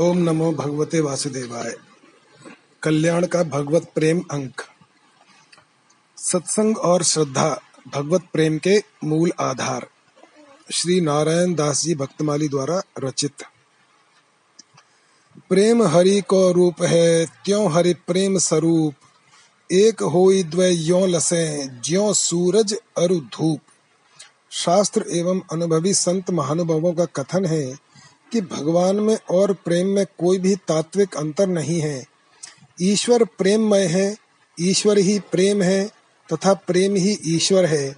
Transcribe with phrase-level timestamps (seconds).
[0.00, 1.76] ओम नमो भगवते वासुदेवाय।
[2.82, 4.62] कल्याण का भगवत प्रेम अंक।
[6.16, 7.60] सत्संग और श्रद्धा
[7.94, 9.86] भगवत प्रेम के मूल आधार।
[10.72, 13.32] श्री नारायण दास जी भक्तमाली द्वारा रचित।
[15.48, 18.94] प्रेम हरि को रूप है, त्यों हरि प्रेम स्वरूप।
[19.72, 23.60] एक होई द्वय यो लसे, ज्यो सूरज अरु धूप।
[24.50, 27.83] शास्त्र एवं अनुभवी संत महानुभावों का कथन है
[28.34, 32.04] कि भगवान में और प्रेम में कोई भी तात्विक अंतर नहीं है।
[32.82, 34.16] ईश्वर प्रेममय है,
[34.60, 35.90] ईश्वर ही प्रेम है,
[36.32, 37.96] तथा प्रेम ही ईश्वर है।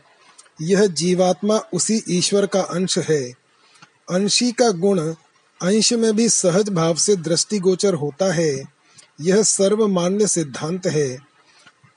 [0.62, 3.32] यह जीवात्मा उसी ईश्वर का अंश है।
[4.10, 5.00] अंशी का गुण
[5.62, 8.64] अंश में भी सहज भाव से दृष्टिगोचर होता है।
[9.20, 11.18] यह सर्वमान्य सिद्धांत है।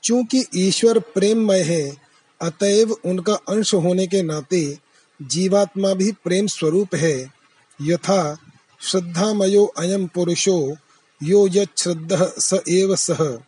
[0.04, 1.96] चूँकि ईश्वर प्रेममय है,
[2.42, 4.78] अतएव उनका अंश होने के नाते
[5.22, 7.39] जीवात्मा भी प्रेम स्वरूप है।
[7.82, 8.36] यथा
[8.80, 10.76] श्रद्धामयो अयम पुरुषो,
[11.20, 13.38] यो यद्ध स एव सह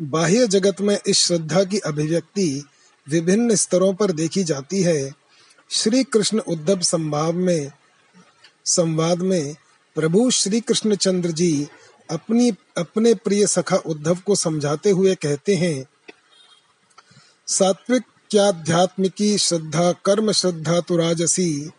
[0.00, 2.64] बाह्य जगत में इस श्रद्धा की अभिव्यक्ति
[3.08, 5.12] विभिन्न स्तरों पर देखी जाती है।
[5.70, 7.72] श्री कृष्ण उद्धव संभाव में,
[8.64, 9.54] संवाद में
[9.96, 11.68] प्रभु श्री कृष्ण चंद्र जी
[12.10, 15.84] अपनी, अपने प्रिय सखा उद्धव को समझाते हुए कहते हैं,
[17.46, 21.70] सात्विक क्याध्यात्मिकी श्रद्धा, कर्म, श्रद्धा तो राजसी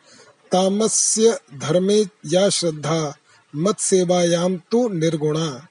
[0.54, 3.16] तामस्य धर्मे या श्रद्धा
[3.56, 5.68] मत सेवायाम तो निर्गुणा।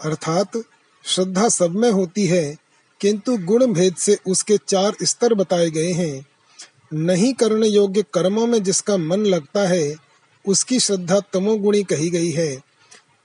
[0.00, 0.50] अर्थात,
[1.04, 2.56] श्रद्धा सब में होती है,
[3.00, 6.26] किंतु गुण भेद से उसके चार स्तर बताए गए हैं।
[6.92, 9.96] नहीं करने योग्य कर्मों में जिसका मन लगता है,
[10.48, 12.62] उसकी श्रद्धा तमोगुणी कही गई है।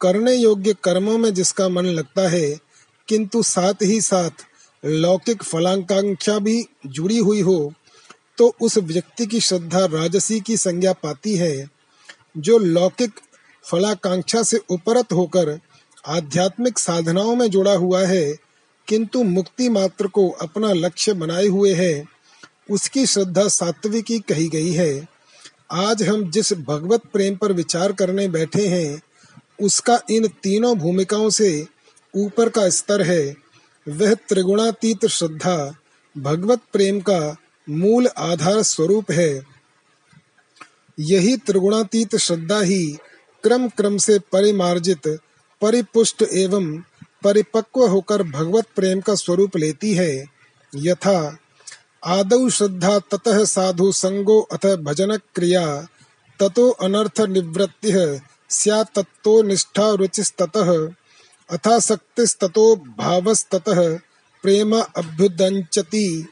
[0.02, 2.60] करने योग्य कर्मों में जिसका मन लगता है,
[3.08, 4.32] किंतु साथ ही साथ
[4.86, 7.74] लौकिक फलाकांक्षा भी जुड़ी हुई हो
[8.38, 11.70] तो उस व्यक्ति की श्रद्धा राजसी की संज्ञा पाती है,
[12.38, 13.12] जो लौकिक
[13.72, 15.60] फलाकांक्षा से उपरत होकर
[16.08, 18.36] आध्यात्मिक साधनाओं में जुड़ा हुआ है,
[18.88, 22.06] किंतु मुक्ति मात्र को अपना लक्ष्य बनाए हुए है,
[22.70, 25.08] उसकी श्रद्धा सात्विकी कही गई है।
[25.72, 29.02] आज हम जिस भगवत प्रेम पर विचार करने बैठे हैं,
[29.62, 31.68] उसका इन तीनों भूमिकाओं से
[32.16, 33.36] ऊपर का स्तर है।
[33.88, 35.76] वह त्रिगुणातीत श्रद्धा,
[36.18, 37.38] भगवत प्रेम का
[37.70, 39.44] मूल आधार स्वरूप है।
[41.00, 42.98] यही त्रिगुणातीत श्रद्धा ही
[43.44, 45.20] क्रम क्रम से परिमार्जित,
[45.62, 46.78] परिपुष्ट एवं
[47.24, 50.26] परिपक्व होकर भगवत प्रेम का स्वरूप लेती है।
[50.76, 51.38] यथा,
[52.06, 55.88] आदौ श्रद्धा ततः साधु संगो अथ भजन क्रिया,
[56.40, 57.92] ततो अनर्थ निवृत्ति
[58.68, 60.94] तत्तो निष्ठा रुचिस्ततः
[61.50, 63.98] अथासक्तिस्ततो भावस्ततः,
[64.44, 66.28] प्रेम अभ्युदंचति।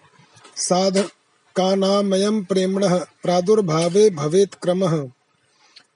[0.55, 1.09] साध
[1.55, 2.87] कानामयम प्रेमण
[3.23, 5.11] प्रादुर्भावे भवेत क्रम।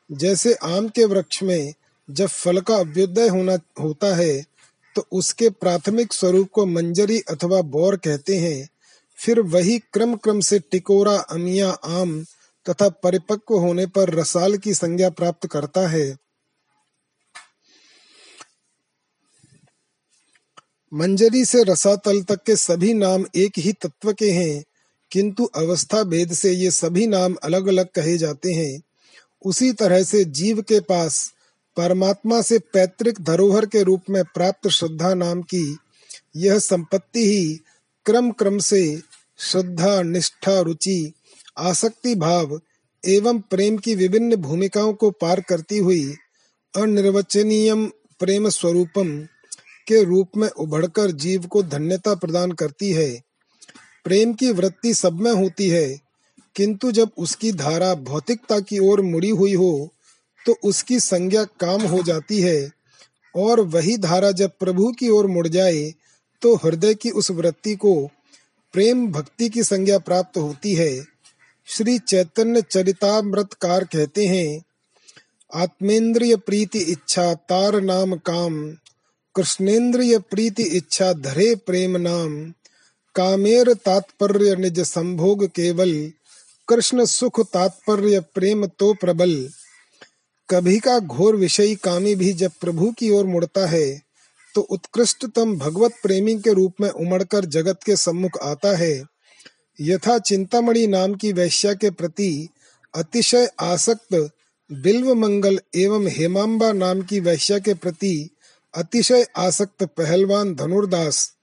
[0.10, 1.74] जैसे आम के वृक्ष में
[2.10, 4.46] जब फल का अभ्युदय होना, होता है
[4.96, 8.70] तो उसके प्राथमिक स्वरूप को मंजरी अथवा बोर कहते हैं।
[9.18, 12.24] फिर वही क्रम क्रम से टिकोरा, अमिया, आम
[12.66, 16.18] तथा परिपक्व होने पर रसाल की संज्ञा प्राप्त करता है।
[20.94, 24.64] मंजरी से रसातल तक के सभी नाम एक ही तत्व के हैं।
[25.12, 28.82] किंतु अवस्था भेद से ये सभी नाम अलग अलग कहे जाते हैं।
[29.46, 31.34] उसी तरह से जीव के पास
[31.78, 35.78] परमात्मा से पैतृक धरोहर के रूप में प्राप्त श्रद्धा नाम की
[36.36, 37.60] यह संपत्ति ही
[38.06, 39.02] क्रम क्रम से
[39.38, 41.14] श्रद्धा, निष्ठा, रुचि,
[41.58, 42.62] आसक्ति, भाव
[43.06, 46.16] एवं प्रेम की विभिन्न भूमिकाओं को पार करती हुई
[46.76, 47.76] अनिर्वचनीय
[48.20, 49.20] प्रेम स्वरूपम
[49.88, 53.27] के रूप में उभरकर जीव को धन्यता प्रदान करती है।
[54.06, 56.00] प्रेम की वृत्ति सब में होती है,
[56.56, 59.72] किंतु जब उसकी धारा भौतिकता की ओर मुड़ी हुई हो
[60.46, 62.72] तो उसकी संज्ञा काम हो जाती है,
[63.36, 65.92] और वही धारा जब प्रभु की ओर मुड़ जाए
[66.42, 67.94] तो हृदय की उस वृत्ति को
[68.74, 70.92] प्रेम भक्ति की संज्ञा प्राप्त होती है।
[71.68, 74.64] श्री चैतन्य चरितामृतकार कहते हैं,
[75.52, 78.56] आत्मेंद्रिय प्रीति इच्छा तार नाम काम
[79.36, 82.36] कृष्णेन्द्रिय प्रीति इच्छा धरे प्रेम नाम
[83.18, 85.92] कामेर तात्पर्य निज संभोग केवल,
[86.68, 89.34] कृष्ण सुख तात्पर्य प्रेम तो प्रबल।
[90.50, 93.88] कभी का घोर विषयी कामी भी जब प्रभु की ओर मुड़ता है
[94.56, 99.04] तो उत्कृष्टतम भगवत प्रेमी के रूप में उमड़कर जगत के सम्मुख आता है।
[99.80, 102.50] यथा चिंतामणि नाम की वैश्या के प्रति
[102.94, 104.16] अतिशय आसक्त
[104.70, 108.30] बिल्व मंगल एवं हेमाम्बा नाम की वैश्या के प्रति
[108.74, 111.37] अतिशय आसक्त पहलवान धनुर्दास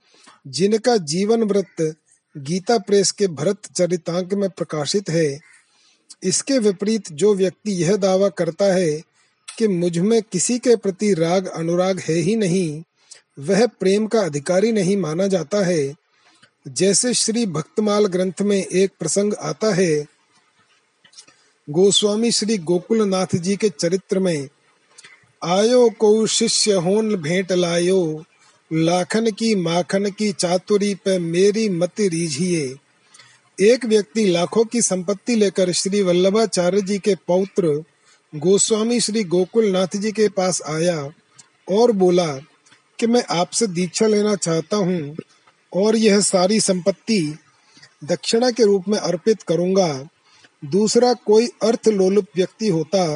[0.46, 1.82] जिनका जीवन वृत्त
[2.36, 5.40] गीता प्रेस के भरत चरितांक में प्रकाशित है,
[6.24, 9.02] इसके विपरीत जो व्यक्ति यह दावा करता है
[9.48, 12.82] कि मुझमें किसी के प्रति राग अनुराग है ही नहीं,
[13.38, 15.94] वह प्रेम का अधिकारी नहीं माना जाता है।
[16.66, 20.06] जैसे श्री भक्तमाल ग्रंथ में एक प्रसंग आता है,
[21.68, 24.48] गोस्वामी श्री गोकुलनाथ जी के चरित्र में,
[25.42, 28.24] आयो को शिष्य होन भेंट लायो
[28.74, 32.62] लाखन की माखन की चातुरी पे मेरी मत रीझिए।
[33.58, 37.68] एक व्यक्ति लाखों की संपत्ति लेकर श्री वल्लभाचार्य जी के पौत्र
[38.32, 40.96] गोस्वामी श्री गोकुलनाथ जी के पास आया
[41.70, 42.26] और बोला
[42.98, 45.16] कि मैं आपसे दीक्षा लेना चाहता हूँ
[45.72, 47.20] और यह सारी संपत्ति
[48.04, 49.88] दक्षिणा के रूप में अर्पित करूँगा।
[50.62, 53.06] दूसरा कोई अर्थ लोलुप व्यक्ति होता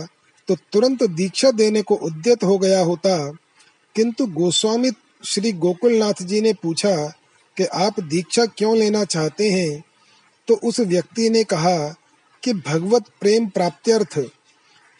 [0.49, 3.19] तो तुरंत दीक्षा देने को उद्यत हो गया होता,
[3.97, 4.91] किंतु गोस्वामी
[5.25, 6.97] श्री गोकुलनाथ जी ने पूछा
[7.57, 9.85] कि आप दीक्षा क्यों लेना चाहते हैं?
[10.49, 11.89] तो उस व्यक्ति ने कहा
[12.43, 14.21] कि भगवत प्रेम प्राप्त्यर्थ।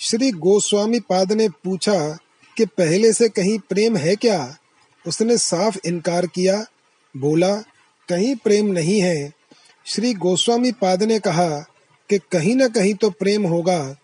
[0.01, 2.19] श्री गोस्वामी पाद ने पूछा
[2.57, 4.57] कि पहले से कहीं प्रेम है क्या?
[5.07, 6.67] उसने साफ़ इनकार किया,
[7.17, 7.57] बोला,
[8.09, 9.33] कहीं प्रेम नहीं है।
[9.87, 11.49] श्री गोस्वामी पाद ने कहा
[12.09, 13.97] कि कहीं ना कहीं तो प्रेम होगा।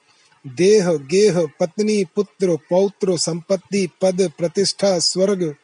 [0.46, 5.54] देह, गेह, पत्नी, पुत्र, पौत्र, संपत्ति, पद, प्रतिष्ठा, स्वर्ग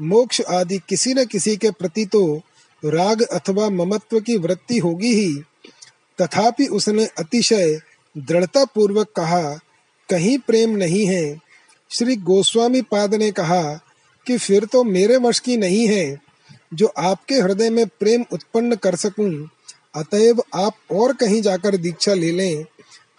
[0.00, 2.42] मोक्ष आदि किसी न किसी के प्रति तो
[2.84, 5.34] राग अथवा ममत्व की वृत्ति होगी ही।
[6.20, 7.80] तथापि उसने अतिशय
[8.18, 9.58] दृढ़ता पूर्वक कहा,
[10.10, 11.38] कहीं प्रेम नहीं है।
[11.90, 13.80] श्री गोस्वामी पाद ने कहा,
[14.26, 16.20] कि फिर तो मेरे वश की नहीं है,
[16.74, 19.48] जो आपके हृदय में प्रेम उत्पन्न कर सकूँ।
[19.94, 22.64] अतएव आप और कहीं जाकर दीक्षा ले लें।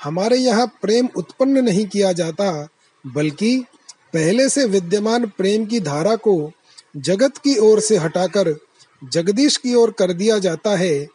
[0.03, 2.67] हमारे यहाँ प्रेम उत्पन्न नहीं किया जाता,
[3.07, 3.65] बल्कि
[4.13, 6.51] पहले से विद्यमान प्रेम की धारा को
[6.95, 8.55] जगत की ओर से हटाकर
[9.01, 11.07] जगदीश की ओर कर दिया जाता है।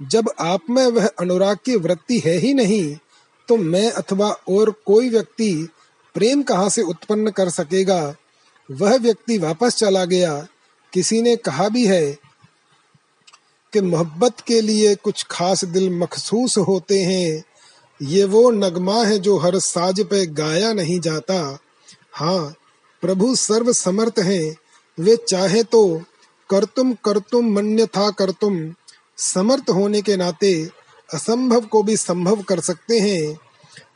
[0.00, 2.96] जब आप में वह अनुराग की वृत्ति है ही नहीं
[3.48, 5.68] तो मैं अथवा और कोई व्यक्ति
[6.14, 8.14] प्रेम कहाँ से उत्पन्न कर सकेगा?
[8.70, 10.46] वह व्यक्ति वापस चला गया।
[10.92, 12.12] किसी ने कहा भी है
[13.72, 17.44] कि मोहब्बत के लिए कुछ खास दिल मखसूस होते हैं।
[18.02, 21.58] ये वो नगमा है जो हर साज पे गाया नहीं जाता।
[22.12, 22.54] हाँ
[23.02, 24.56] प्रभु सर्व समर्थ हैं।
[25.00, 26.02] वे चाहे तो
[26.50, 28.74] कर तुम कर तुम मन्य था कर तुम
[29.16, 30.68] समर्थ होने के नाते
[31.14, 33.38] असंभव को भी संभव कर सकते हैं।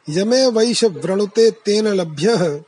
[0.08, 2.62] यमे वैश व्रणुते तेन लभ्य।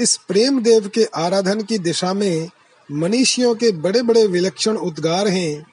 [0.00, 2.50] इस प्रेम देव के आराधन की दिशा में
[2.92, 5.66] मनीषियों के बड़े बड़े विलक्षण उद्गार हैं।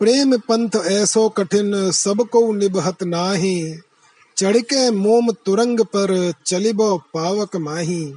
[0.00, 3.74] प्रेम पंथ ऐसो कठिन, सबको निबहत नाही।
[4.36, 8.14] चढ़ के मोम तुरंग पर चलिबो पावक माही।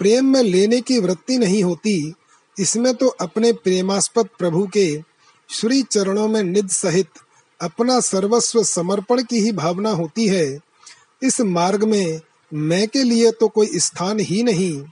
[0.00, 2.12] प्रेम में लेने की वृत्ति नहीं होती,
[2.56, 4.86] इसमें तो अपने प्रेमास्पद प्रभु के
[5.50, 7.08] श्री चरणों में निध सहित
[7.60, 10.60] अपना सर्वस्व समर्पण की ही भावना होती है।
[11.22, 12.20] इस मार्ग में
[12.52, 14.82] मैं के लिए तो कोई स्थान ही नहीं।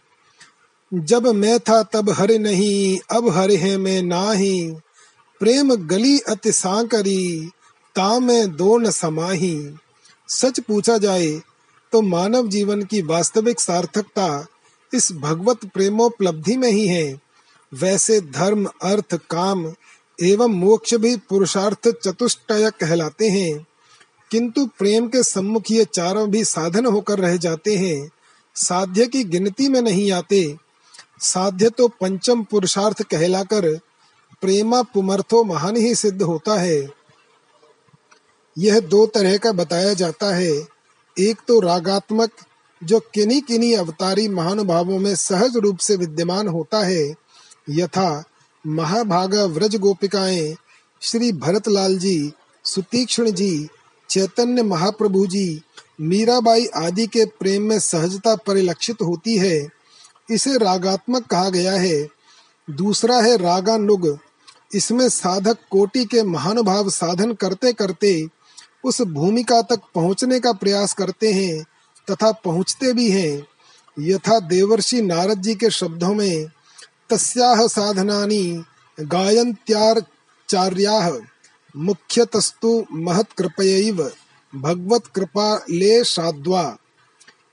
[0.93, 4.71] जब मैं था तब हरे नहीं, अब हरे है मैं नाही।
[5.41, 7.51] प्रेम गली अति सांकरी,
[7.97, 9.57] ता में दो न समाही।
[10.29, 11.31] सच पूछा जाए
[11.93, 14.29] तो मानव जीवन की वास्तविक सार्थकता
[14.95, 17.21] इस भगवत प्रेमोपलब्धि में ही है।
[17.75, 19.75] वैसे धर्म, अर्थ, काम
[20.23, 23.67] एवं मोक्ष भी पुरुषार्थ चतुष्टय कहलाते हैं।
[24.31, 28.11] किंतु प्रेम के सम्मुख ये चारों भी साधन होकर रह जाते हैं।
[28.55, 30.57] साध्य की गिनती में नहीं आते।
[31.21, 33.79] साध्य तो पंचम पुरुषार्थ कहलाकर
[34.41, 36.91] प्रेमा पुमर्थो महान ही सिद्ध होता है।
[38.59, 40.69] यह दो तरह का बताया जाता है।
[41.19, 42.31] एक तो रागात्मक
[42.85, 47.15] जो किन्हीं किन्हीं अवतारी महानुभावों में सहज रूप से विद्यमान होता है,
[47.71, 48.25] यथा
[48.67, 50.57] महाभागा व्रज गोपिकाएँ
[51.03, 52.33] श्री भरतलाल जी,
[52.65, 53.69] सुतीक्ष्ण जी,
[54.11, 55.63] चैतन्य महाप्रभु जी,
[56.01, 59.69] मीराबाई आदि के प्रेम में सहजता परिलक्षित होती है।
[60.31, 62.09] इसे रागात्मक कहा गया है।
[62.71, 64.19] दूसरा है रागानुग।
[64.75, 68.29] इसमें साधक कोटि के महानुभाव साधन करते करते
[68.85, 71.65] उस भूमिका तक पहुँचने का प्रयास करते हैं।
[72.11, 73.47] तथा पहुँचते भी हैं।
[73.97, 76.47] यथा देवर्षि नारद जी के शब्दों में,
[77.11, 78.65] तस्याह साधनानि
[78.99, 81.19] गायन्त्याचार्याः
[81.75, 84.13] मुख्यतस्तु महत्कृपयैव
[84.53, 86.79] भगवत कृपा ले साद्वा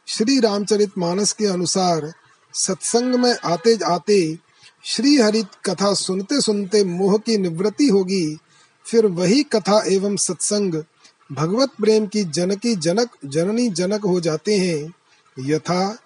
[0.08, 2.14] श्री रामचरित मानस के अनुसार
[2.54, 4.40] सत्संग में आते आते
[4.86, 8.38] श्री हरि कथा सुनते सुनते मोह की निवृत्ति होगी,
[8.86, 10.84] फिर वही कथा एवं सत्संग
[11.32, 14.94] भगवत प्रेम की जनकी जनक, जननी जनक हो जाते हैं।
[15.40, 15.98] यथा,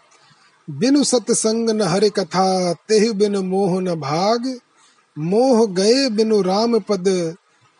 [0.69, 4.59] बिनु सत्संग न हरि कथा, तेह बिन मोह न भाग,
[5.17, 7.35] मोह गए बिनु राम पद,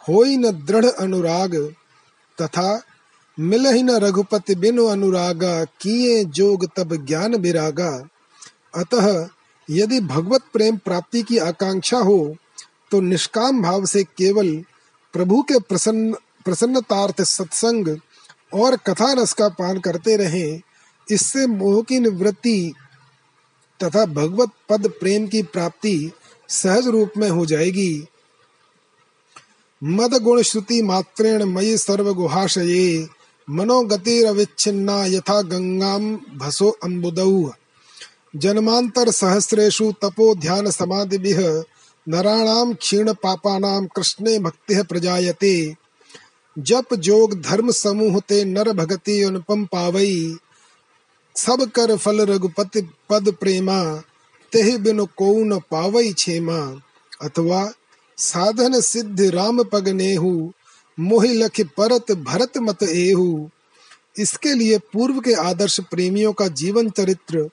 [0.10, 1.56] होई न दृढ़ अनुराग।
[2.42, 2.82] तथा
[3.40, 7.92] मिल ही न रघुपति बिनु अनुरागा, किए जोग तब ज्ञान विरागा
[8.76, 9.28] अतः,
[9.70, 12.36] यदि भगवत प्रेम प्राप्ति की आकांक्षा हो
[12.92, 14.64] तो निष्काम भाव से केवल
[15.14, 16.16] प्रभु के प्रसन्न
[16.46, 17.98] प्रसन्नतार्थ सत्संग
[18.54, 20.62] और कथा रस का पान करते रहे,
[21.12, 22.74] इससे मोह की निवृत्ति
[23.84, 26.12] तथा भगवत पद प्रेम की प्राप्ति
[26.50, 28.08] सहज रूप में हो जाएगी।
[29.84, 33.08] मद गुण श्रुति मात्रेण मयि सर्व गुहाशये
[33.50, 37.52] मनोगतिरविच्छिन्ना यथा गंगाम भसो अम्बुदौ।
[38.36, 41.64] जन्मांतर सहस्रेषु तपो ध्यान समाधिभिः
[42.08, 45.76] नराणाम क्षीण पापानाम कृष्णे भक्ति प्रजायते।
[46.60, 50.38] जप जोग धर्म समूह ते नर भगति अनुपम पावई।
[51.36, 54.04] सब कर फल रघुपति पद प्रेमा,
[54.52, 56.82] तेह बिनु को न पावई छेमा।
[57.22, 57.74] अथवा
[58.18, 60.52] साधन सिद्ध राम पग नेहु,
[61.00, 63.50] मोहि लख परत भरत मत एहु।
[64.18, 67.50] इसके लिए पूर्व के आदर्श प्रेमियों का जीवन चरित्र,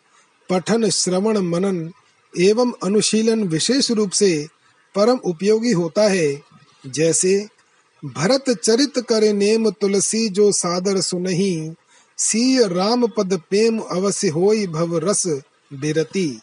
[0.51, 1.93] पठन श्रवण मनन
[2.39, 4.49] एवं अनुशीलन विशेष रूप से
[4.95, 6.43] परम उपयोगी होता है।
[6.87, 7.49] जैसे
[8.05, 11.75] भरत चरित करे नेम तुलसी जो सादर सुनही,
[12.19, 15.27] सीय राम पद प्रेम अवश्य होई भव रस
[15.73, 16.41] बिरती।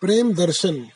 [0.00, 0.86] प्रेम दर्शन।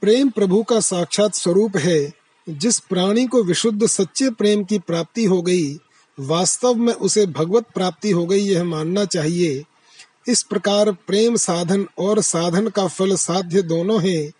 [0.00, 2.12] प्रेम प्रभु का साक्षात स्वरूप है,
[2.48, 5.80] जिस प्राणी को विशुद्ध सच्चे प्रेम की प्राप्ति हो गई,
[6.20, 9.64] वास्तव में उसे भगवत प्राप्ति हो गई यह मानना चाहिए।
[10.28, 14.32] इस प्रकार प्रेम साधन और साधन का फल साध्य दोनों हैं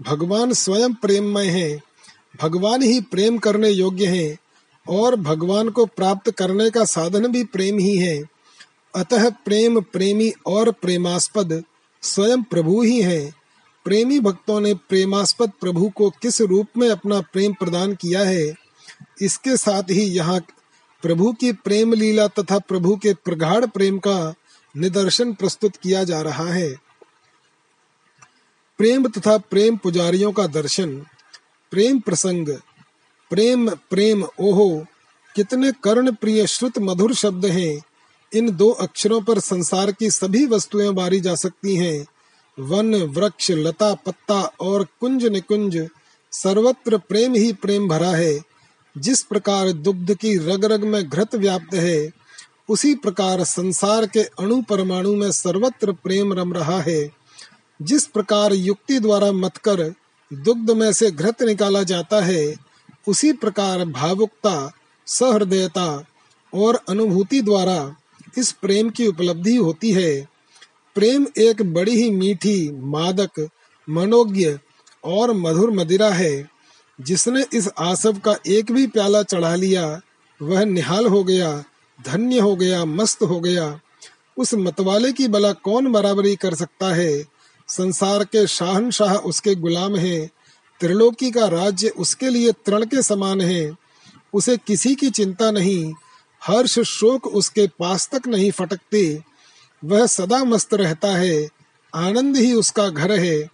[0.00, 1.80] भगवान स्वयं प्रेममय हैं,
[2.42, 4.36] भगवान ही प्रेम करने योग्य हैं,
[4.86, 8.22] और भगवान को प्राप्त करने का साधन भी प्रेम ही है।
[8.94, 11.62] अतः प्रेम प्रेमी और प्रेमास्पद
[12.02, 13.34] स्वयं प्रभु ही हैं।
[13.86, 18.54] प्रेमी भक्तों ने प्रेमास्पद प्रभु को किस रूप में अपना प्रेम प्रदान किया है,
[19.22, 20.40] इसके साथ ही यहाँ
[21.02, 24.34] प्रभु की प्रेम लीला तथा प्रभु के प्रगाढ़ प्रेम का
[24.74, 26.85] निदर्शन प्रस्तुत किया जा रहा है।
[28.78, 30.96] प्रेम तथा प्रेम पुजारियों का दर्शन,
[31.70, 32.48] प्रेम प्रसंग,
[33.30, 34.86] प्रेम प्रेम, ओहो,
[35.36, 37.80] कितने कर्ण प्रिय श्रुत मधुर शब्द हैं।
[38.34, 42.06] इन दो अक्षरों पर संसार की सभी वस्तुएँ बारी जा सकती हैं।
[42.58, 45.88] वन, वृक्ष, लता, पत्ता और कुंज निकुंज,
[46.32, 48.40] सर्वत्र प्रेम ही प्रेम भरा है।
[48.98, 52.10] जिस प्रकार दुग्ध की रग रग में घृत व्याप्त है,
[52.68, 57.15] उसी प्रकार संसार के अणु परमाणु में सर्वत्र प्रेम रम रहा है।
[57.82, 59.94] जिस प्रकार युक्ति द्वारा मतकर
[60.32, 62.54] दुग्ध में से घृत निकाला जाता है,
[63.08, 64.72] उसी प्रकार भावुकता,
[65.06, 66.04] सहृदयता
[66.54, 67.96] और अनुभूति द्वारा
[68.38, 70.28] इस प्रेम की उपलब्धि होती है।
[70.94, 73.48] प्रेम एक बड़ी ही मीठी, मादक,
[73.90, 74.58] मनोज्ञ
[75.04, 76.50] और मधुर मदिरा है।
[77.00, 80.00] जिसने इस आसव का एक भी प्याला चढ़ा लिया,
[80.42, 81.64] वह निहाल हो गया,
[82.06, 83.80] धन्य हो गया, मस्त हो गया।
[84.38, 87.35] उस मतवाले की बला कौन बराबरी कर सकता है?
[87.68, 90.30] संसार के शाहनशाह उसके गुलाम हैं।
[90.80, 93.76] त्रिलोकी का राज्य उसके लिए तृण के समान है।
[94.34, 95.94] उसे किसी की चिंता नहीं।
[96.44, 99.22] हर्ष शोक उसके पास तक नहीं फटकते।
[99.84, 101.48] वह सदा मस्त रहता है।
[101.94, 103.48] आनंद ही उसका घर है।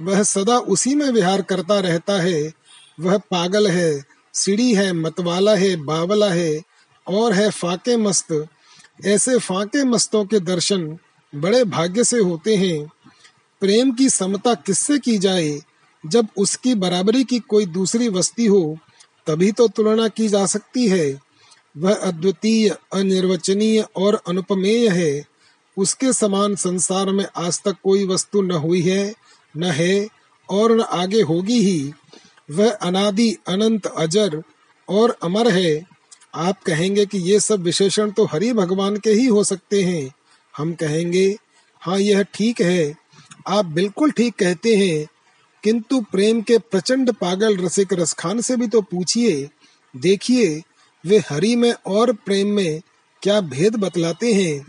[0.00, 2.52] वह सदा उसी में विहार करता रहता है।
[3.00, 6.62] वह पागल है। सीढ़ी है, मतवाला है, बावला है।
[7.08, 8.46] और है फाके मस्त।
[9.04, 10.98] ऐसे फाके मस्तों के दर्शन
[11.34, 12.90] बड़े भाग्य से होते हैं।
[13.60, 15.60] प्रेम की समता किससे की जाए?
[16.06, 18.78] जब उसकी बराबरी की कोई दूसरी वस्ती हो,
[19.26, 21.20] तभी तो तुलना की जा सकती है।
[21.76, 25.24] वह अद्वितीय, अनिर्वचनीय और अनुपमेय है।
[25.76, 29.14] उसके समान संसार में आज तक कोई वस्तु न हुई है,
[29.56, 30.08] न है
[30.50, 31.92] और न आगे होगी ही।
[32.50, 34.42] वह अनादि, अनंत, अजर
[34.88, 35.86] और अमर है।
[36.34, 40.14] आप कहेंगे कि ये सब विशेषण तो हरि भगवान के ही हो सकते हैं।
[40.56, 41.36] हम कहेंगे
[41.80, 43.07] हाँ यह ठीक है।
[43.48, 45.06] आप बिल्कुल ठीक कहते हैं,
[45.64, 49.48] किंतु प्रेम के प्रचंड पागल रसिक रसखान से भी तो पूछिए,
[49.94, 50.62] देखिए,
[51.04, 52.80] वे हरि में और प्रेम में
[53.22, 54.66] क्या भेद बतलाते हैं?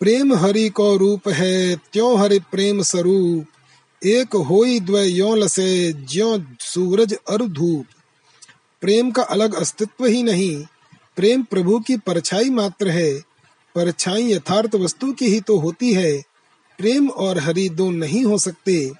[0.00, 3.46] प्रेम हरि को रूप है, त्यों हरि प्रेम स्वरूप,
[4.02, 4.80] एक होई
[5.36, 7.86] लसे, ज्यो सूरज अरु धूप।
[8.82, 10.64] प्रेम का अलग अस्तित्व ही नहीं,
[11.16, 13.12] प्रेम प्रभु की परछाई मात्र है,
[13.74, 16.22] परछाई यथार्थ वस्तु की ही तो होती है।
[16.78, 18.92] प्रेम और हरि दो नहीं हो सकते।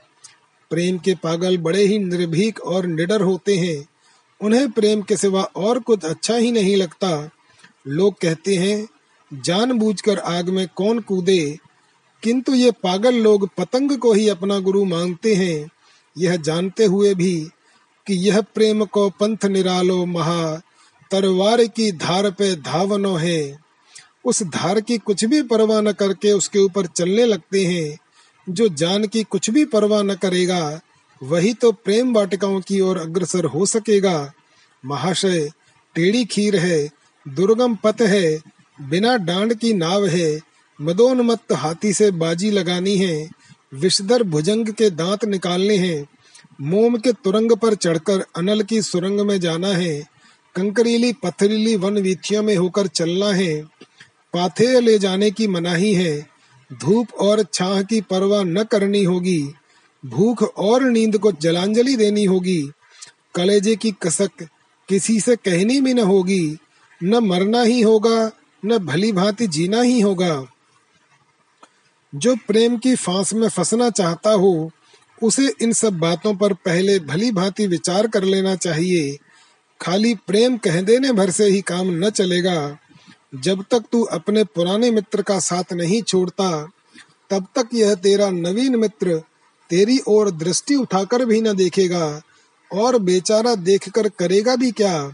[0.71, 3.89] प्रेम के पागल बड़े ही निर्भीक और निडर होते हैं।
[4.41, 7.31] उन्हें प्रेम के सिवा और कुछ अच्छा ही नहीं लगता।
[7.89, 8.89] लोग कहते हैं,
[9.43, 11.59] जानबूझकर आग में कौन कूदे?
[12.23, 15.69] किंतु ये पागल लोग पतंग को ही अपना गुरु मानते हैं।
[16.19, 17.49] यह जानते हुए भी
[18.07, 20.63] कि यह प्रेम को पंथ निरालो महा
[21.11, 23.68] तरवार की धार पे धावनो है।
[24.25, 27.99] उस धार की कुछ भी परवाह न करके उसके ऊपर चलने लगते हैं।
[28.49, 30.81] जो जान की कुछ भी परवाह न करेगा,
[31.23, 34.33] वही तो प्रेम वाटिकाओं की ओर अग्रसर हो सकेगा।
[34.85, 35.51] महाशय,
[35.95, 36.91] टेढ़ी खीर है,
[37.29, 38.43] दुर्गम पथ है,
[38.81, 40.41] बिना डांड की नाव है,
[40.81, 43.31] मदोन्मत्त हाथी से बाजी लगानी है,
[43.75, 46.07] विषधर भुजंग के दांत निकालने हैं,
[46.61, 50.07] मोम के तुरंग पर चढ़कर अनल की सुरंग में जाना है,
[50.55, 53.65] कंकरीली पथरीली वन वीथियों में होकर चलना है।
[54.39, 56.27] पाथे ले जाने की मनाही है।
[56.73, 59.55] धूप और छाह की परवाह न करनी होगी।
[60.07, 62.71] भूख और नींद को जलांजलि देनी होगी।
[63.35, 64.31] कलेजे की कसक
[64.89, 66.57] किसी से कहनी भी न होगी।
[67.03, 68.31] न मरना ही होगा,
[68.65, 70.47] न भली भांति जीना ही होगा।
[72.15, 74.71] जो प्रेम की फांस में फंसना चाहता हो,
[75.23, 79.19] उसे इन सब बातों पर पहले भली भांति विचार कर लेना चाहिए।
[79.81, 82.79] खाली प्रेम कह देने भर से ही काम न चलेगा।
[83.35, 86.69] जब तक तू अपने पुराने मित्र का साथ नहीं छोड़ता,
[87.31, 89.23] तब तक यह तेरा नवीन मित्र
[89.71, 92.23] तेरी ओर दृष्टि उठाकर भी न देखेगा
[92.71, 95.09] और बेचारा देखकर करेगा भी क्या?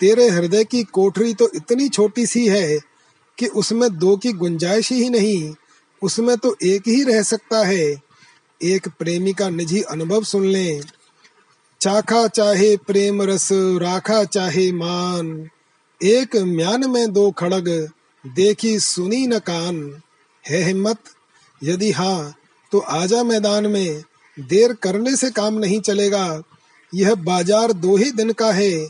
[0.00, 2.78] तेरे हृदय की कोठरी तो इतनी छोटी सी है
[3.38, 5.54] कि उसमें दो की गुंजाइश ही नहीं,
[6.02, 8.02] उसमें तो एक ही रह सकता है।
[8.62, 10.80] एक प्रेमी का निजी अनुभव सुन ले।
[11.80, 15.48] चाखा चाहे प्रेम रस, राखा चाहे मान।
[16.02, 17.68] एक म्यान में दो खड़ग,
[18.26, 20.02] देखी सुनी न कान।
[20.44, 20.98] है हिम्मत?
[21.62, 22.34] यदि हाँ
[22.72, 24.02] तो आजा मैदान में।
[24.40, 26.42] देर करने से काम नहीं चलेगा।
[26.94, 28.88] यह बाज़ार दो ही दिन का है।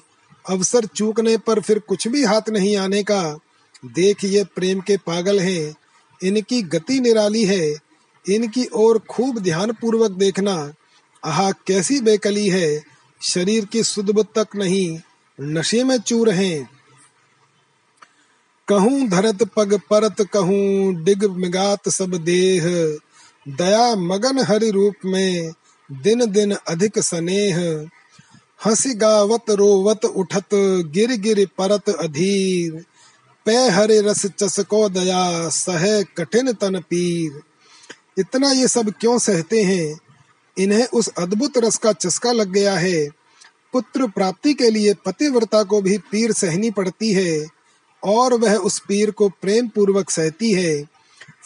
[0.51, 3.39] अवसर चूकने पर फिर कुछ भी हाथ नहीं आने का।
[3.85, 5.75] देख ये प्रेम के पागल हैं।
[6.21, 7.75] इनकी गति निराली है।
[8.29, 10.73] इनकी ओर खूब ध्यान पूर्वक देखना।
[11.25, 12.85] आहा, कैसी बेकली है।
[13.23, 14.99] शरीर की सुध तक नहीं,
[15.41, 16.82] नशे में चूर हैं।
[18.69, 22.65] कहूँ धरत पग परत कहूँ, डिग मिगात सब देह।
[23.49, 25.53] दया मगन हरि रूप में
[25.93, 27.87] दिन दिन अधिक स्नेह।
[28.67, 30.49] हसी गावत रोवत उठत,
[30.87, 32.85] गिर गिर परत अधीर।
[33.47, 37.43] पै हरे रस चसको दया, सह कठिन तन पीर।
[38.19, 40.01] इतना ये सब क्यों सहते हैं?
[40.59, 43.09] इन्हें उस अद्भुत रस का चस्का लग गया है।
[43.73, 47.62] पुत्र प्राप्ति के लिए पतिव्रता को भी पीर सहनी पड़ती है।
[48.05, 50.83] और वह उस पीर को प्रेम पूर्वक सहती है।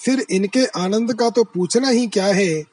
[0.05, 2.65] फिर इनके आनंद का तो पूछना ही क्या है?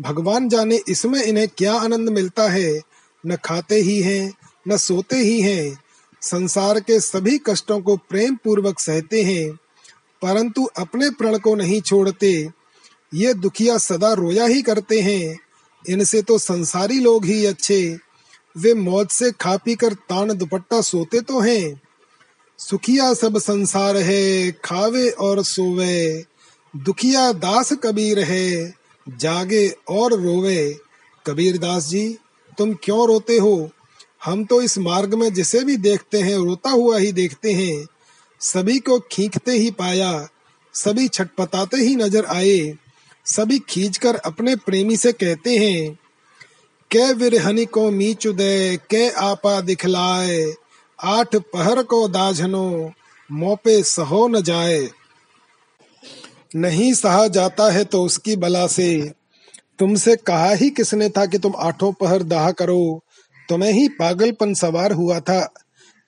[0.00, 2.80] भगवान जाने इसमें इन्हें क्या आनंद मिलता है?
[3.26, 4.32] न खाते ही हैं,
[4.68, 5.78] न सोते ही हैं।
[6.22, 9.50] संसार के सभी कष्टों को प्रेम पूर्वक सहते हैं,
[10.22, 12.48] परंतु अपने प्रण को नहीं छोड़ते।
[13.14, 15.38] ये दुखिया सदा रोया ही करते हैं।
[15.84, 17.98] इनसे तो संसारी लोग ही अच्छे।
[18.56, 21.80] वे मौज से खा पी कर तान दुपट्टा सोते तो हैं।
[22.60, 26.24] सुखिया सब संसार है, खावे और सोवे।
[26.76, 28.74] दुखिया दास कबीर है,
[29.08, 30.76] जागे और रोवे।
[31.26, 32.18] कबीर दास जी,
[32.58, 33.70] तुम क्यों रोते हो?
[34.24, 37.86] हम तो इस मार्ग में जिसे भी देखते हैं, रोता हुआ ही देखते हैं।
[38.40, 40.28] सभी को खींचते ही पाया,
[40.74, 42.74] सभी छटपटाते ही नज़र आए,
[43.24, 45.98] सभी खींचकर अपने प्रेमी से कहते हैं,
[46.90, 50.54] कै विरहनी को मीचु दे, कै आपा दिखलाए
[51.02, 52.92] आठ पहर को दाझनो,
[53.32, 54.88] मोपे सहो न जाए।
[56.56, 59.12] नहीं सहा जाता है तो उसकी बला से।
[59.78, 63.04] तुमसे कहा ही किसने था कि तुम आठों पहर दाह करो?
[63.48, 65.52] तुम्हें ही पागलपन सवार हुआ था।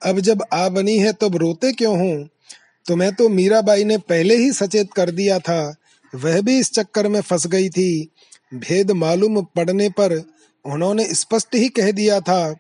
[0.07, 2.29] अब जब आ बनी है तब रोते क्यों हो?
[2.87, 5.75] तुम्हें तो मीराबाई ने पहले ही सचेत कर दिया था।
[6.15, 8.13] वह भी इस चक्कर में फंस गई थी।
[8.55, 10.23] भेद मालूम पड़ने पर
[10.65, 12.55] उन्होंने स्पष्ट ही कह दिया था।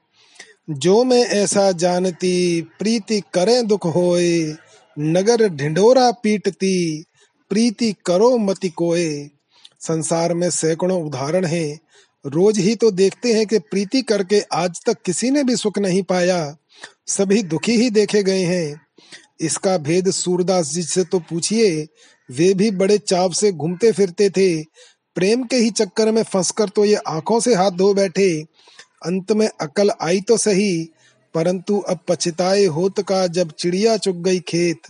[0.68, 4.56] जो मैं ऐसा जानती, प्रीति करे दुख होए,
[4.96, 7.04] नगर ढिंडोरा पीटती,
[7.50, 9.30] प्रीति करो मति कोए।
[9.80, 11.78] संसार में सैकड़ों उदाहरण हैं,
[12.24, 16.02] रोज ही तो देखते हैं कि प्रीति करके आज तक किसी ने भी सुख नहीं
[16.02, 16.56] पाया,
[17.06, 18.80] सभी दुखी ही देखे गए हैं।
[19.40, 21.86] इसका भेद सूरदास जी से तो पूछिए,
[22.28, 24.62] वे भी बड़े चाव से घूमते फिरते थे,
[25.16, 28.44] प्रेम के ही चक्कर में फंसकर तो ये आँखों से हाथ धो बैठे।
[29.06, 30.88] अंत में अकल आई तो सही,
[31.34, 34.80] परंतु अब पछताए होत का जब चिड़िया चुग गई खेत।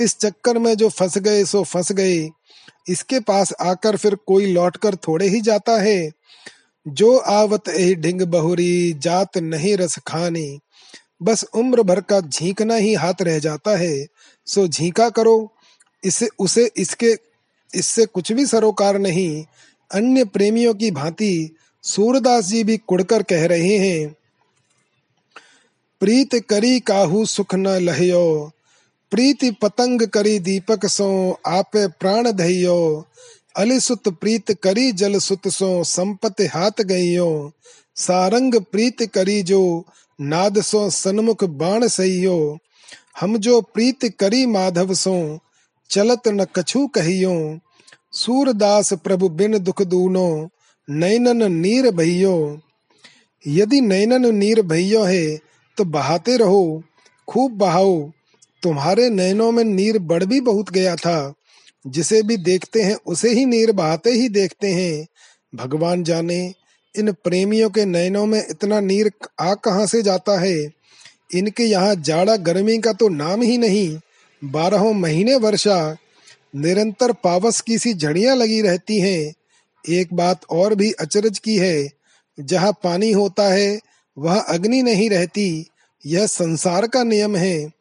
[0.00, 2.30] इस चक्कर में जो फंस गए, सो फंस गए।
[2.88, 6.12] इसके पास आकर फिर कोई लौटकर थोड़े ही जाता है।
[6.88, 10.58] जो आवत यही ढिंग बहुरी, जात नहीं रस खानी।
[11.22, 14.06] बस उम्र भर का झींकना ही हाथ रह जाता है।
[14.46, 15.52] सो झींका करो।
[16.04, 17.16] इसे, उसे, इसके,
[17.74, 19.44] इससे कुछ भी सरोकार नहीं।
[19.94, 24.16] अन्य प्रेमियों की भांति सूरदास जी भी कुड़कर कह रहे हैं,
[26.00, 28.50] प्रीत करी काहू सुख न लहयो,
[29.12, 31.08] प्रीति पतंग करी दीपक सो
[31.46, 33.06] आपे प्राण धैयो,
[33.56, 37.52] अलिसुत प्रीत करी जल सुत सो संपत हाथ गयो
[37.96, 39.62] सारंग प्रीत करी जो
[40.18, 42.58] नाद सो सन्मुख बाण सहियो,
[43.20, 45.38] हम जो प्रीत करी माधव सो
[45.90, 47.58] चलत न कछु कहियो,
[48.12, 50.50] सूरदास प्रभु बिन दुख दूनो
[50.90, 52.60] नैनन नीर भैयो।
[53.46, 55.38] यदि नैनन नीर भैयो है
[55.76, 56.82] तो बहाते रहो,
[57.28, 58.10] खूब बहाओ।
[58.62, 61.34] तुम्हारे नैनों में नीर बढ़ भी बहुत गया था।
[61.86, 65.06] जिसे भी देखते हैं, उसे ही नीर बहाते ही देखते हैं।
[65.54, 66.54] भगवान जाने,
[66.98, 70.70] इन प्रेमियों के नैनों में इतना नीर आ कहाँ से जाता है?
[71.34, 73.98] इनके यहाँ जाड़ा गर्मी का तो नाम ही नहीं।
[74.44, 75.96] बारहों महीने वर्षा।
[76.56, 79.32] निरंतर पावस की सी झड़ियाँ लगी रहती हैं।
[79.88, 81.88] एक बात और भी अचरज की है,
[82.40, 83.80] जहाँ पानी होता है,
[84.18, 85.66] वह अग्नि नहीं रहती,
[86.06, 87.72] यह संसार का नियम है।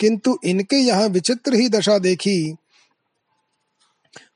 [0.00, 2.56] किंतु इनके यहाँ विचित्र ही दशा देखी।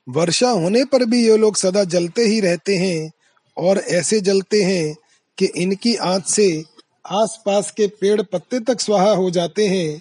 [0.08, 3.12] वर्षा होने पर भी ये लोग सदा जलते ही रहते हैं,
[3.56, 4.96] और ऐसे जलते हैं
[5.38, 6.64] कि इनकी आँच से
[7.06, 10.00] आसपास के पेड़ पत्ते तक स्वाहा हो जाते हैं।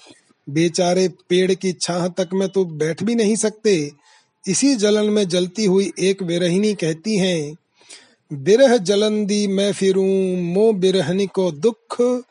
[0.49, 3.91] बेचारे पेड़ की छाह तक में तो बैठ भी नहीं सकते
[4.47, 7.55] इसी जलन में जलती हुई एक विरहिनी कहती हैं,
[8.33, 12.23] बिरह जलन दी मैं फिरूं, मो बिरहनी को दुख।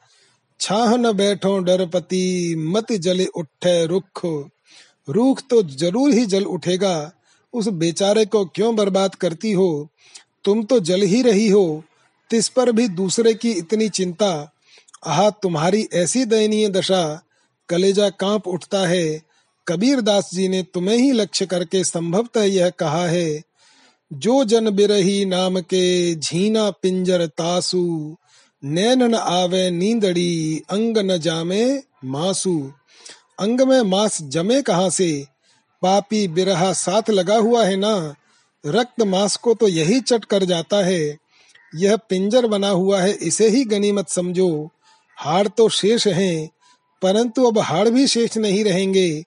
[0.60, 4.46] छाह न बैठो डरपति, मत जले उठे रुख।
[5.08, 7.12] रूख तो ज़रूर ही जल उठेगा,
[7.54, 9.88] उस बेचारे को क्यों बर्बाद करती हो?
[10.44, 11.84] तुम तो जल ही रही हो,
[12.30, 14.52] तिस पर भी दूसरे की इतनी चिंता।
[15.06, 17.22] आह, तुम्हारी ऐसी दयनीय दशा,
[17.68, 19.23] कलेजा काँप उठता है
[19.68, 23.42] कबीर दास जी ने तुम्हें ही लक्ष्य करके संभवतः यह कहा है,
[24.12, 28.16] जो जन बिरही नाम के झीना पिंजर तासु
[28.64, 32.72] नैन न आवे नींदड़ी अंग न जामे मासु।
[33.40, 35.26] अंग में मांस जमे कहाँ से?
[35.82, 38.14] पापी बिरहा साथ लगा हुआ है ना?
[38.66, 41.18] रक्त मांस को तो यही चट कर जाता है।
[41.74, 44.70] यह पिंजर बना हुआ है, इसे ही गनीमत समझो।
[45.16, 46.50] हाड़ तो शेष हैं,
[47.02, 49.24] परंतु अब हाड़ भी शेष नहीं रहेंगे।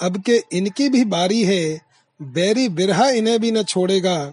[0.00, 1.80] अब के इनकी भी बारी है,
[2.22, 4.32] बैरी बिरहा इन्हें भी न छोड़ेगा।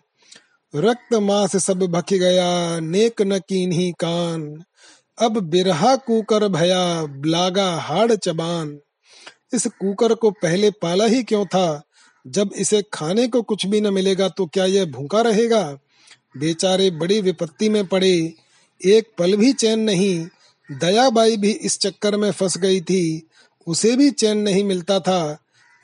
[0.76, 4.64] रक्त मांस सब भख गया, नेक न कीन्ही कान।
[5.22, 8.80] अब बिरहा कुकर भया, लागा हाड़ चबान।
[9.54, 11.84] इस कुकर को पहले पाला ही क्यों था?
[12.28, 15.78] जब इसे खाने को कुछ भी न मिलेगा तो क्या यह भूखा रहेगा?
[16.38, 18.34] बेचारे बड़ी विपत्ति में पड़े।
[18.86, 20.28] एक पल भी चैन नहीं,
[20.72, 23.28] दयाबाई भी इस चक्कर में फंस गई थी।
[23.68, 25.38] उसे भी चैन नहीं मिलता था।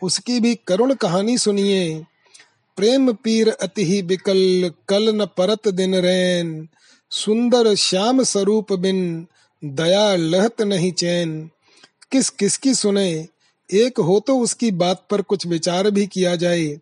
[0.03, 2.05] उसकी भी करुण कहानी सुनिए।
[2.77, 6.67] प्रेम पीर अति ही बिकल, कल न परत दिन रैन।
[7.11, 9.27] सुंदर श्याम स्वरूप बिन,
[9.65, 11.49] दया लहत नहीं चैन।
[12.11, 13.27] किस किसकी सुने,
[13.73, 16.79] एक हो तो उसकी बात पर कुछ विचार भी किया जाए।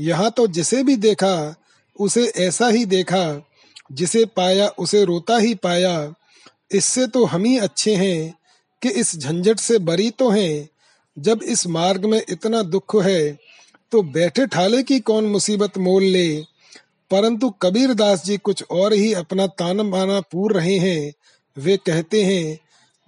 [0.00, 1.54] यहाँ तो जिसे भी देखा,
[2.00, 3.46] उसे ऐसा ही देखा,
[3.92, 6.14] जिसे पाया, उसे रोता ही पाया।
[6.72, 8.38] इससे तो हम ही अच्छे हैं,
[8.82, 10.68] कि इस झंझट से बरी तो हैं।
[11.18, 13.38] जब इस मार्ग में इतना दुख है
[13.92, 16.36] तो बैठे ठाले की कौन मुसीबत मोल ले?
[17.10, 21.12] परंतु कबीर दास जी कुछ और ही अपना तान बाना पूर रहे हैं।
[21.56, 22.58] वे कहते हैं,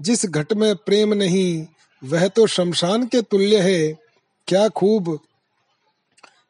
[0.00, 1.66] जिस घट में प्रेम नहीं,
[2.04, 3.92] वह तो शमशान के तुल्य है।
[4.48, 5.20] क्या खूब?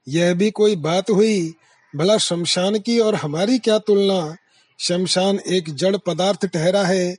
[0.09, 1.55] यह भी कोई बात हुई?
[1.97, 4.37] भला शमशान की और हमारी क्या तुलना?
[4.79, 7.17] शमशान एक जड़ पदार्थ ठहरा है,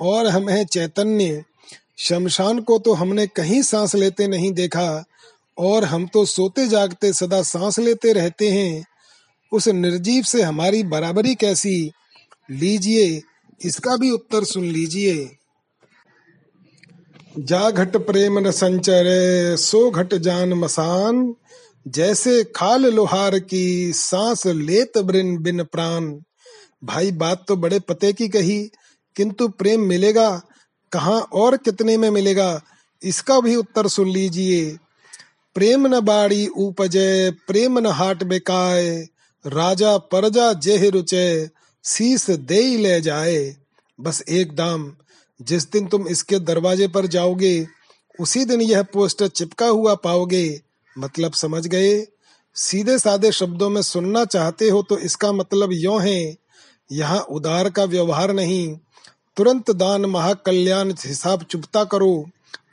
[0.00, 1.44] और हम है चैतन्य।
[1.98, 5.04] शमशान को तो हमने कहीं सांस लेते नहीं देखा,
[5.58, 8.84] और हम तो सोते जागते सदा सांस लेते रहते हैं।
[9.52, 11.90] उस निर्जीव से हमारी बराबरी कैसी?
[12.50, 13.22] लीजिए,
[13.60, 15.30] इसका भी उत्तर सुन लीजिए।
[17.38, 21.34] जा घट प्रेम न संचरे, सो घट जान मसान।
[21.86, 26.12] जैसे खाल लोहार की सांस लेत ब्रिन बिन प्राण।
[26.84, 28.62] भाई बात तो बड़े पते की कही,
[29.16, 30.30] किंतु प्रेम मिलेगा
[30.92, 32.60] कहा और कितने में मिलेगा?
[33.02, 34.76] इसका भी उत्तर सुन लीजिए।
[35.56, 39.08] प्रेम न बाड़ी उपजे, प्रेम न हाट बेकाय
[39.44, 41.50] राजा परजा जेह रुचे
[41.84, 43.56] शीस दे ले जाए।
[43.98, 44.92] बस एक दाम,
[45.40, 47.66] जिस दिन तुम इसके दरवाजे पर जाओगे,
[48.18, 50.60] उसी दिन यह पोस्टर चिपका हुआ पाओगे।
[50.96, 52.06] मतलब समझ गए?
[52.56, 56.36] सीधे साधे शब्दों में सुनना चाहते हो तो इसका मतलब यो है,
[56.90, 58.76] यहाँ उदार का व्यवहार नहीं।
[59.36, 62.30] तुरंत दान, महाकल्याण, हिसाब चुपता करो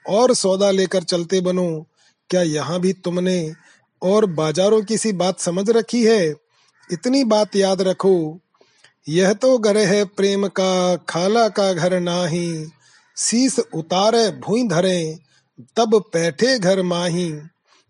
[0.10, 1.86] और सौदा लेकर चलते बनो।
[2.30, 3.54] क्या यहाँ भी तुमने
[4.02, 6.36] और बाजारों की सी बात समझ रखी है?
[6.92, 8.40] इतनी बात याद रखो।
[9.10, 12.68] यह तो घर है प्रेम का, खाला का घर नाही।
[13.18, 15.20] शीस उतारे, भूई धरे,
[15.76, 17.40] तब बैठे घर माही।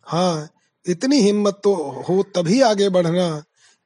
[0.08, 0.50] हाँ
[0.88, 1.74] इतनी हिम्मत तो
[2.10, 3.44] हो तभी आगे बढ़ना।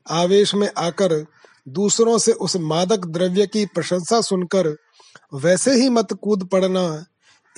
[0.10, 1.26] आवेश में आकर
[1.68, 4.78] दूसरों से उस मादक द्रव्य की प्रशंसा सुनकर
[5.34, 7.06] वैसे ही मत कूद पड़ना।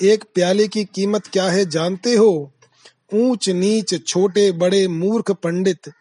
[0.02, 2.54] एक प्याले की कीमत क्या है जानते हो?
[3.14, 5.92] ऊंच नीच छोटे बड़े मूर्ख पंडित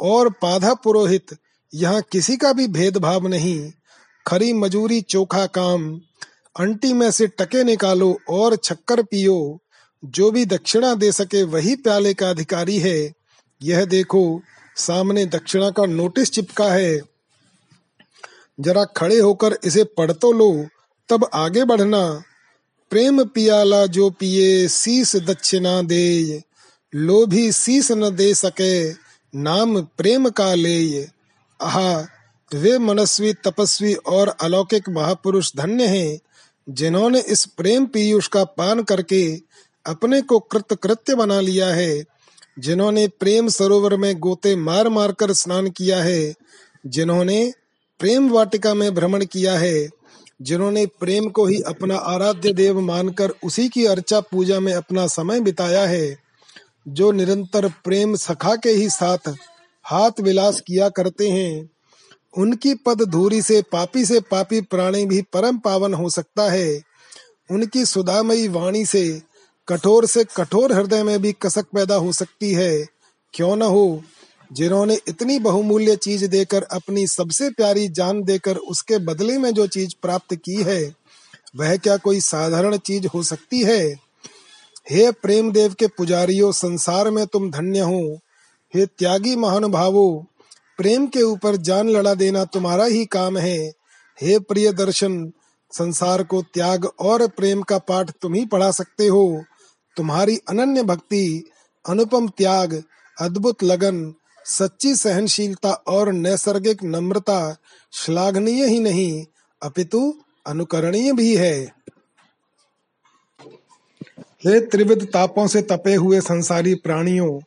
[0.00, 1.26] और पाधा पुरोहित,
[1.74, 3.72] यहाँ किसी का भी भेदभाव नहीं।
[4.26, 6.00] खरी मजूरी चोखा काम,
[6.60, 9.58] अंटी में से टके निकालो और छक्कर पियो।
[10.04, 13.12] जो भी दक्षिणा दे सके वही प्याले का अधिकारी है।
[13.62, 14.40] यह देखो,
[14.76, 17.15] सामने दक्षिणा का नोटिस चिपका है।
[18.60, 20.66] जरा खड़े होकर इसे पढ़ तो लो,
[21.08, 22.22] तब आगे बढ़ना।
[22.90, 26.42] प्रेम पियाला जो पिए शीस दक्षिणा दे।
[26.94, 28.92] लोभी शीस न दे सके,
[29.38, 31.04] नाम प्रेम का ले।
[31.62, 32.06] आहा,
[32.54, 36.18] वे मनस्वी, तपस्वी और अलौकिक महापुरुष धन्य हैं,
[36.68, 39.40] जिन्होंने इस प्रेम पीयूष का पान करके
[39.86, 42.04] अपने को कृत कृत्य बना लिया है,
[42.58, 46.34] जिन्होंने प्रेम सरोवर में गोते मार मार कर स्नान किया है,
[46.86, 47.52] जिन्होंने
[47.98, 49.88] प्रेम वाटिका में भ्रमण किया है,
[50.42, 55.40] जिन्होंने प्रेम को ही अपना आराध्य देव मानकर उसी की अर्चा पूजा में अपना समय
[55.40, 56.18] बिताया है,
[56.88, 59.34] जो निरंतर प्रेम सखा के ही साथ
[59.84, 61.70] हाथ विलास किया करते हैं।
[62.36, 66.82] उनकी पद धूरी से पापी से पापी प्राणी भी परम पावन हो सकता है।
[67.50, 69.22] उनकी सुधामयी वाणी से
[69.68, 72.86] कठोर से कठोर हृदय में भी कसक पैदा हो सकती है।
[73.34, 74.02] क्यों न हो
[74.52, 79.94] जिन्होंने इतनी बहुमूल्य चीज़ देकर अपनी सबसे प्यारी जान देकर उसके बदले में जो चीज़
[80.02, 80.94] प्राप्त की है,
[81.56, 84.06] वह क्या कोई साधारण चीज़ हो सकती है?
[84.90, 88.18] हे प्रेम देव के पुजारियों, संसार में तुम धन्य हो।
[88.74, 90.26] हे त्यागी महानुभावो,
[90.78, 93.72] प्रेम के ऊपर जान लड़ा देना तुम्हारा ही काम है।
[94.20, 95.32] हे प्रिय दर्शन,
[95.72, 99.44] संसार को त्याग और प्रेम का पाठ तुम ही पढ़ा सकते हो।
[99.96, 101.50] तुम्हारी अनन्य भक्ति,
[101.88, 102.82] अनुपम त्याग,
[103.20, 104.14] अद्भुत लगन
[104.46, 107.56] सच्ची सहनशीलता और नैसर्गिक नम्रता
[107.92, 109.24] श्लाघनीय ही नहीं,
[109.62, 110.14] अपितु
[110.46, 111.72] अनुकरणीय भी है।
[114.46, 117.40] हे त्रिविध तापों से तपे हुए संसारी प्राणियों,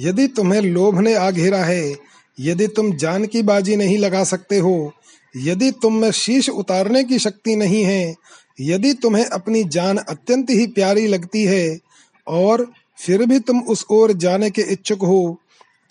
[0.00, 1.94] यदि तुम्हें लोभ ने आ घेरा है,
[2.40, 4.92] यदि तुम जान की बाजी नहीं लगा सकते हो,
[5.36, 8.14] यदि तुम में शीश उतारने की शक्ति नहीं है,
[8.60, 11.78] यदि तुम्हें अपनी जान अत्यंत ही प्यारी लगती है,
[12.26, 15.38] और फिर भी तुम उस ओर जाने के इच्छुक हो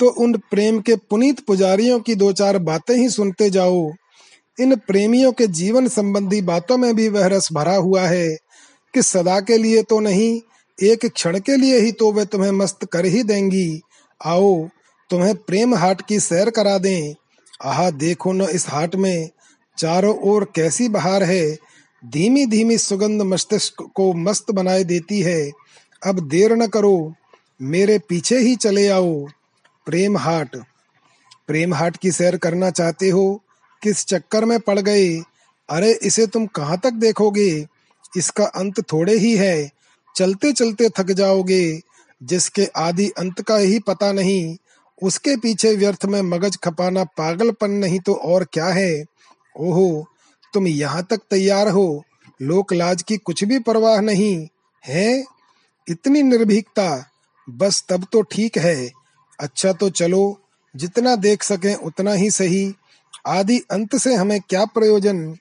[0.01, 3.91] तो उन प्रेम के पुनीत पुजारियों की दो चार बातें ही सुनते जाओ।
[4.59, 8.27] इन प्रेमियों के जीवन संबंधी बातों में भी वह रस भरा हुआ है
[8.93, 10.41] कि सदा के लिए तो नहीं,
[10.77, 13.81] एक क्षण के लिए ही तो वे तुम्हें मस्त कर ही देंगी।
[14.21, 14.67] आओ,
[15.09, 17.13] तुम्हें प्रेम हाट की सैर करा दें।
[17.63, 19.29] आहा, देखो न इस हाट में,
[19.77, 21.57] चारों ओर कैसी बहार है।
[22.03, 25.51] धीमी धीमी सुगंध मस्तिष्क को मस्त बनाए देती है।
[26.05, 27.13] अब देर न करो,
[27.61, 29.25] मेरे पीछे ही चले आओ।
[29.85, 30.55] प्रेम हाट।
[31.47, 33.43] प्रेम हाट की सैर करना चाहते हो?
[33.83, 35.23] किस चक्कर में पड़ गए?
[35.69, 37.67] अरे, इसे तुम कहाँ तक देखोगे?
[38.17, 39.71] इसका अंत थोड़े ही है।
[40.15, 41.81] चलते चलते थक जाओगे।
[42.23, 44.57] जिसके आदि अंत का ही पता नहीं,
[45.03, 49.05] उसके पीछे व्यर्थ में मगज खपाना पागलपन नहीं तो और क्या है?
[49.59, 50.07] ओहो,
[50.53, 52.03] तुम यहाँ तक तैयार हो।
[52.41, 54.47] लोक लाज की कुछ भी परवाह नहीं,
[54.85, 55.25] है?
[55.89, 57.11] इतनी निर्भीकता,
[57.49, 59.00] बस तब तो ठीक है।
[59.41, 60.39] अच्छा तो चलो,
[60.75, 62.73] जितना देख सके उतना ही सही।
[63.27, 65.37] आदि अंत से हमें क्या प्रयोजन?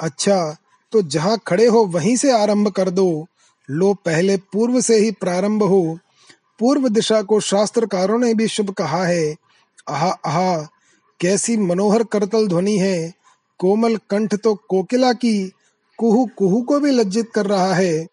[0.00, 0.56] अच्छा
[0.92, 3.26] तो जहाँ खड़े हो वहीं से आरंभ कर दो।
[3.70, 5.98] लो, पहले पूर्व से ही प्रारंभ हो।
[6.58, 9.36] पूर्व दिशा को शास्त्रकारों ने भी शुभ कहा है।
[9.88, 10.68] आहा आहा,
[11.20, 13.12] कैसी मनोहर करतल ध्वनि है।
[13.58, 15.52] कोमल कंठ तो कोकिला की
[15.98, 18.06] कुहू कुहू को भी लज्जित कर रहा है।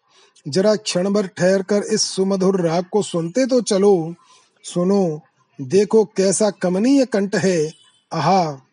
[0.48, 4.14] जरा क्षण भर ठहर कर इस सुमधुर राग को सुनते तो चलो।
[4.62, 5.20] सुनो,
[5.60, 7.72] देखो कैसा कमनीय कंठ है।
[8.12, 8.66] आहा।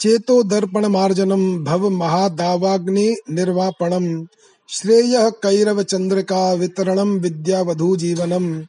[0.00, 4.26] चेतो दर्पण मार्जनम, भव महादावाग्नि निर्वापणम,
[4.68, 8.66] श्रेय कैरव चंद्रिका वितरणम, विद्यावधु जीवनम।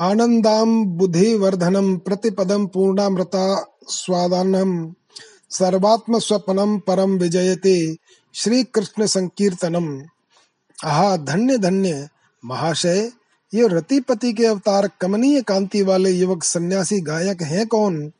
[0.00, 4.94] आनंदाम बुद्धि वर्धनम प्रतिपदम पूर्णामृता स्वादानम।
[5.50, 7.96] सर्वात्म स्वप्नम परम विजयते
[8.34, 10.02] श्री कृष्ण संकीर्तनम।
[10.84, 12.08] आहा, धन्य धन्य।
[12.44, 13.12] महाशय
[13.54, 18.12] ये रतिपति के अवतार कमनीय कांति वाले युवक सन्यासी गायक हैं कौन?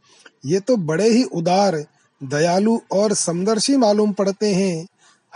[0.47, 1.85] ये तो बड़े ही उदार,
[2.23, 4.87] दयालु और समदर्शी मालूम पड़ते हैं।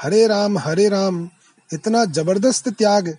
[0.03, 1.29] हरे राम हरे राम,
[1.73, 3.17] इतना ज़बरदस्त त्याग,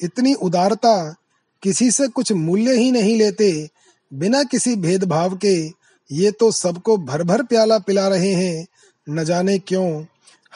[0.00, 1.14] इतनी उदारता,
[1.62, 3.68] किसी से कुछ मूल्य ही नहीं लेते।
[4.14, 5.66] बिना किसी भेदभाव के,
[6.10, 8.66] ये तो सबको भर भर प्याला पिला रहे हैं।
[9.08, 10.04] न जाने क्यों,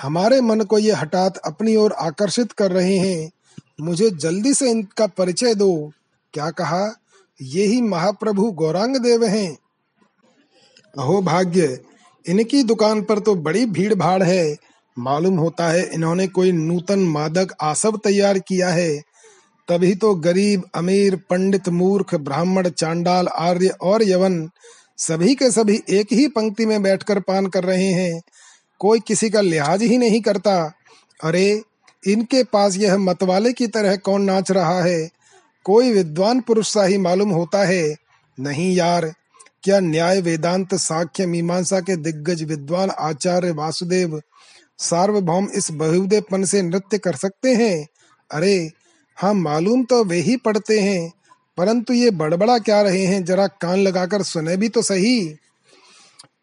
[0.03, 3.31] हमारे मन को ये हठात अपनी ओर आकर्षित कर रहे हैं।
[3.81, 5.93] मुझे जल्दी से इनका परिचय दो।
[6.35, 6.97] क्या कहा?
[7.43, 9.59] ये ही महाप्रभु गौरांग देव हैं।
[10.99, 11.79] अहो भाग्य,
[12.27, 14.57] इनकी दुकान पर तो बड़ी भीड़ भाड़ है।
[14.99, 18.99] मालूम होता है इन्होंने कोई नूतन मादक आसव तैयार किया है।
[19.69, 24.51] तभी तो गरीब, अमीर, पंडित, मूर्ख, ब्राह्मण, चांडाल, आर्य और यवन
[24.99, 28.23] सभी के सभी एक ही पंक्ति में बैठकर पान कर रहे हैं।
[28.79, 30.73] कोई किसी का लिहाज ही नहीं करता।
[31.25, 31.63] अरे
[32.03, 35.09] इनके पास यह मतवाले की तरह कौन नाच रहा है?
[35.67, 37.95] कोई विद्वान पुरुष सा ही मालूम होता है।
[38.39, 39.13] नहीं यार,
[39.63, 44.21] क्या न्याय वेदांत साख्य मीमांसा के दिग्गज विद्वान आचार्य वासुदेव
[44.79, 47.87] सार्वभौम इस बहुदेपन से नृत्य कर सकते हैं?
[48.31, 48.71] अरे
[49.19, 51.13] हाँ मालूम तो वे ही पढ़ते हैं,
[51.59, 53.25] परंतु ये बड़बड़ा क्या रहे हैं?
[53.25, 55.21] जरा कान लगाकर सुने भी तो सही।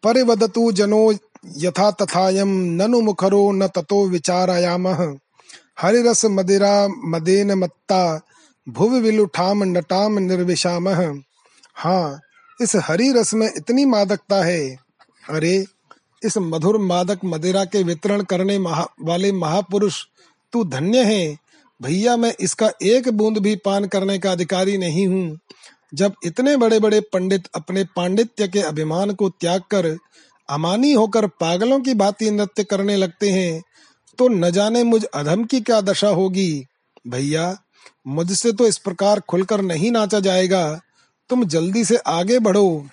[0.04, 1.12] परिवदतु जनो
[1.58, 4.88] यथा तथायम, ननु मुखरो न ततो विचारायाम।
[5.80, 8.00] हरिरस मदिरा मदेन मत्ता
[8.68, 10.88] भुव विलुठाम नटाम निर्विशाम।
[11.76, 12.20] हाँ
[12.60, 14.62] इस हरी रस में इतनी मादकता है।
[15.30, 15.54] अरे
[16.22, 20.04] इस मधुर मादक मदिरा के वितरण करने महा, वाले महापुरुष
[20.54, 21.38] तू धन्य है।
[21.80, 25.40] भैया मैं इसका एक बूंद भी पान करने का अधिकारी नहीं हूँ।
[25.94, 29.96] जब इतने बड़े बड़े पंडित अपने पांडित्य के अभिमान को त्याग कर
[30.50, 33.62] अमानी होकर पागलों की भांति नृत्य करने लगते हैं
[34.20, 36.66] तो न जाने मुझ अधम की क्या दशा होगी।
[37.08, 37.62] भैया,
[38.08, 40.82] मुझसे तो इस प्रकार खुलकर नहीं नाचा जाएगा।
[41.30, 42.88] तुम जल्दी से आगे बढ़ो।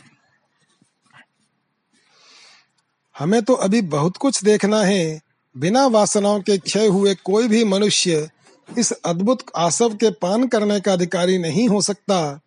[3.18, 5.20] हमें तो अभी बहुत कुछ देखना है।
[5.56, 8.30] बिना वासनाओं के क्षय हुए कोई भी मनुष्य
[8.78, 12.40] इस अद्भुत आसव के पान करने का अधिकारी नहीं हो सकता।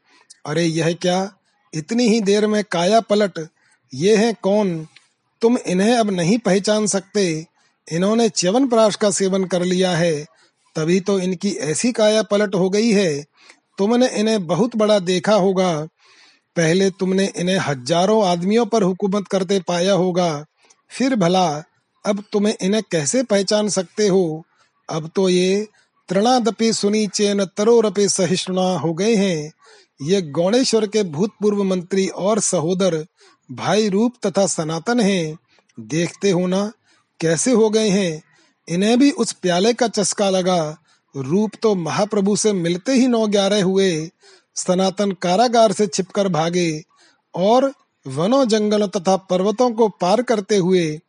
[0.46, 1.34] अरे, यह क्या?
[1.74, 3.48] इतनी ही देर में काया पलट
[3.94, 4.88] ये है कौन?
[5.42, 7.46] तुम इन्हें अब नहीं पहचान सकते।
[7.92, 10.26] इन्होंने च्यवन प्राश का सेवन कर लिया है,
[10.76, 13.24] तभी तो इनकी ऐसी काया पलट हो गई है।
[13.78, 15.74] तुमने इन्हें बहुत बड़ा देखा होगा।
[16.56, 20.46] पहले तुमने इन्हें हज़ारों आदमियों पर हुकूमत करते पाया होगा।
[20.92, 21.48] फिर भला,
[22.06, 24.44] अब तुम्हें इन्हें कैसे पहचान सकते हो?
[24.90, 25.68] अब तो ये
[26.10, 29.52] तृणादपि सुनी चेन तरोरपि सहिष्णुना हो गए हैं।
[30.02, 33.06] ये गौणेश्वर के भूतपूर्व मंत्री और सहोदर,
[33.50, 35.38] भाई रूप तथा सनातन हैं।
[35.78, 36.72] देखते हो ना
[37.22, 38.24] कैसे हो गए हैं?
[38.70, 40.78] इन्हें भी उस प्याले का चस्का लगा।
[41.18, 44.10] रूप तो महाप्रभु से मिलते ही नौ ग्यारह हुए।
[44.56, 46.84] सनातन कारागार से छिपकर भागे
[47.36, 47.74] और
[48.08, 51.00] वनों, जंगलों तथा पर्वतों को पार करते हुए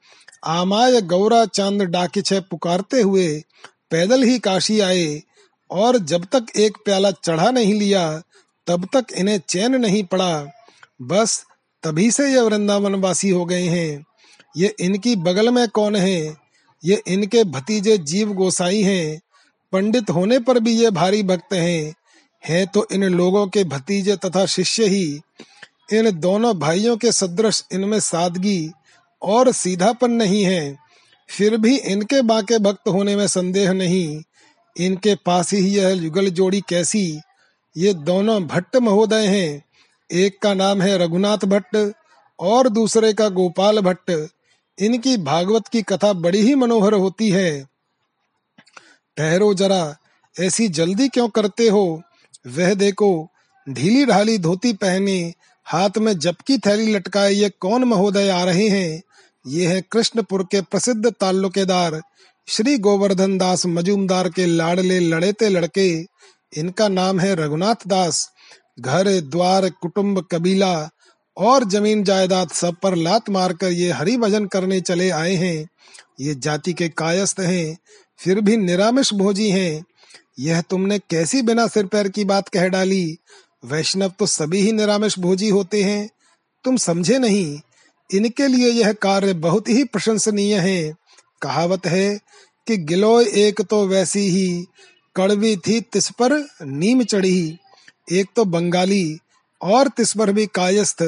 [0.45, 3.43] आमाय गौरा चाँद डाकिछ पुकारते हुए
[3.91, 5.23] पैदल ही काशी आए
[5.71, 8.23] और जब तक एक प्याला चढ़ा नहीं लिया,
[8.67, 10.47] तब तक इन्हें चैन नहीं पड़ा।
[11.03, 11.45] बस
[11.83, 14.05] तभी से ये वृंदावन वासी हो गए हैं।
[14.57, 16.37] ये इनकी बगल में कौन है?
[16.85, 19.21] ये इनके भतीजे जीव गोसाई हैं।
[19.73, 21.95] पंडित होने पर भी ये भारी भक्त हैं।
[22.49, 25.21] हैं तो इन लोगों के भतीजे तथा शिष्य ही।
[25.93, 28.71] इन दोनों भाइयों के सदृश इनमें सादगी
[29.23, 30.79] और सीधापन नहीं है।
[31.29, 34.23] फिर भी इनके बाके भक्त होने में संदेह नहीं।
[34.77, 37.21] इनके पास ही यह युगल जोड़ी कैसी?
[37.77, 39.65] ये दोनों भट्ट महोदय हैं।
[40.13, 41.93] एक का नाम है रघुनाथ भट्ट
[42.41, 44.29] और दूसरे का गोपाल भट्ट।
[44.81, 47.69] इनकी भागवत की कथा बड़ी ही मनोहर होती है।
[49.17, 49.97] ठहरो जरा,
[50.41, 52.03] ऐसी जल्दी क्यों करते हो?
[52.47, 53.29] वह देखो,
[53.69, 59.03] ढीली ढाली धोती पहने, हाथ में जबकि थैली लटकाए ये कौन महोदय आ रहे हैं?
[59.47, 62.03] ये है कृष्णपुर के प्रसिद्ध ताल्लुकेदार,
[62.49, 66.07] श्री गोवर्धन दास मजूमदार के लाडले लड़ेते लड़के।
[66.57, 68.31] इनका नाम है रघुनाथ दास।
[68.81, 70.91] घर, द्वार, कुटुंब, कबीला
[71.41, 75.69] और ज़मीन जायदाद सब पर लात मारकर ये हरि भजन करने चले आए हैं।
[76.21, 77.77] ये जाति के कायस्थ हैं,
[78.19, 79.85] फिर भी निरामिष भोजी हैं।
[80.39, 83.19] यह तुमने कैसी बिना सिर पैर की बात कह डाली?
[83.65, 86.09] वैष्णव तो सभी ही निरामिष भोजी होते हैं।
[86.65, 87.61] तुम समझे नहीं,
[88.11, 90.95] इनके लिए यह कार्य बहुत ही प्रशंसनीय है।
[91.43, 92.19] कहावत है
[92.67, 94.67] कि गिलोय एक तो वैसी ही,
[95.17, 97.59] कड़वी थी तिस पर नीम चढ़ी।
[98.13, 99.19] एक तो बंगाली,
[99.61, 101.03] और तिस पर भी कायस्थ।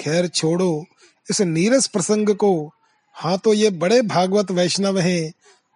[0.00, 0.84] खैर छोड़ो,
[1.28, 2.70] इस नीरस प्रसंग को।
[3.16, 5.32] हाँ तो ये बड़े भागवत वैष्णव हैं।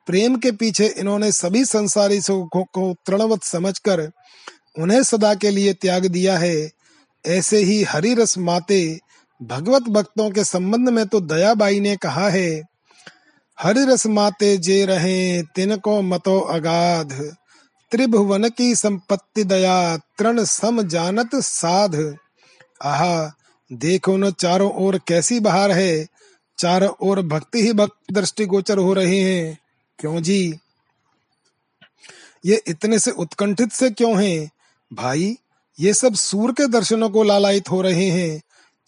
[0.09, 4.11] प्रेम के पीछे इन्होंने सभी संसारी सुखों को तृणवत समझकर
[4.79, 6.70] उन्हें सदा के लिए त्याग दिया है।
[7.25, 8.99] ऐसे ही हरिरस माते
[9.41, 12.62] भगवत भक्तों के संबंध में तो दयाबाई ने कहा है
[13.59, 17.12] हरि रस माते जे रहे तिनको मतो अगाध।
[17.93, 21.95] त्रिभुवन की संपत्ति दया, तृण सम जानत साध।
[22.83, 23.33] आहा
[23.72, 26.06] देखो न चारों ओर कैसी बहार है।
[26.58, 29.58] चारों ओर भक्ति ही भक्त दृष्टि गोचर हो रहे हैं।
[29.98, 30.58] क्यों जी?
[32.46, 34.50] ये इतने से उत्कंठित से क्यों हैं?
[34.92, 35.38] भाई,
[35.80, 38.42] ये सब सूर के दर्शनों को लालायित हो रहे हैं।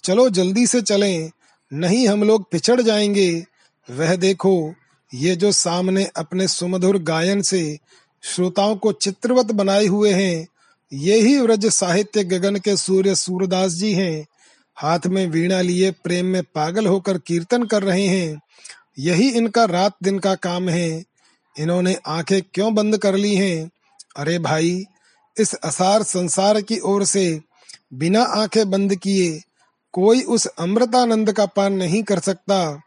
[0.05, 1.31] चलो जल्दी से चलें,
[1.73, 3.47] नहीं हम लोग पिछड़ जाएँगे।
[3.91, 4.75] वह देखो,
[5.15, 7.79] ये जो सामने अपने सुमधुर गायन से
[8.23, 10.49] श्रोताओं को चित्रवत बनाए हुए हैं,
[10.93, 14.27] ये ही व्रज साहित्य गगन के सूर्य सूरदास जी हैं।
[14.77, 18.41] हाथ में वीणा लिए प्रेम में पागल होकर कीर्तन कर रहे हैं।
[18.99, 21.05] यही इनका रात दिन का काम है।
[21.59, 23.71] इन्होंने आँखें क्यों बंद कर ली हैं?
[24.17, 24.85] अरे भाई,
[25.39, 27.41] इस असार संसार की ओर से
[27.95, 29.41] बिना आँखें बंद किए
[29.93, 32.81] कोई उस अमृतानंद का पान नहीं कर सकता।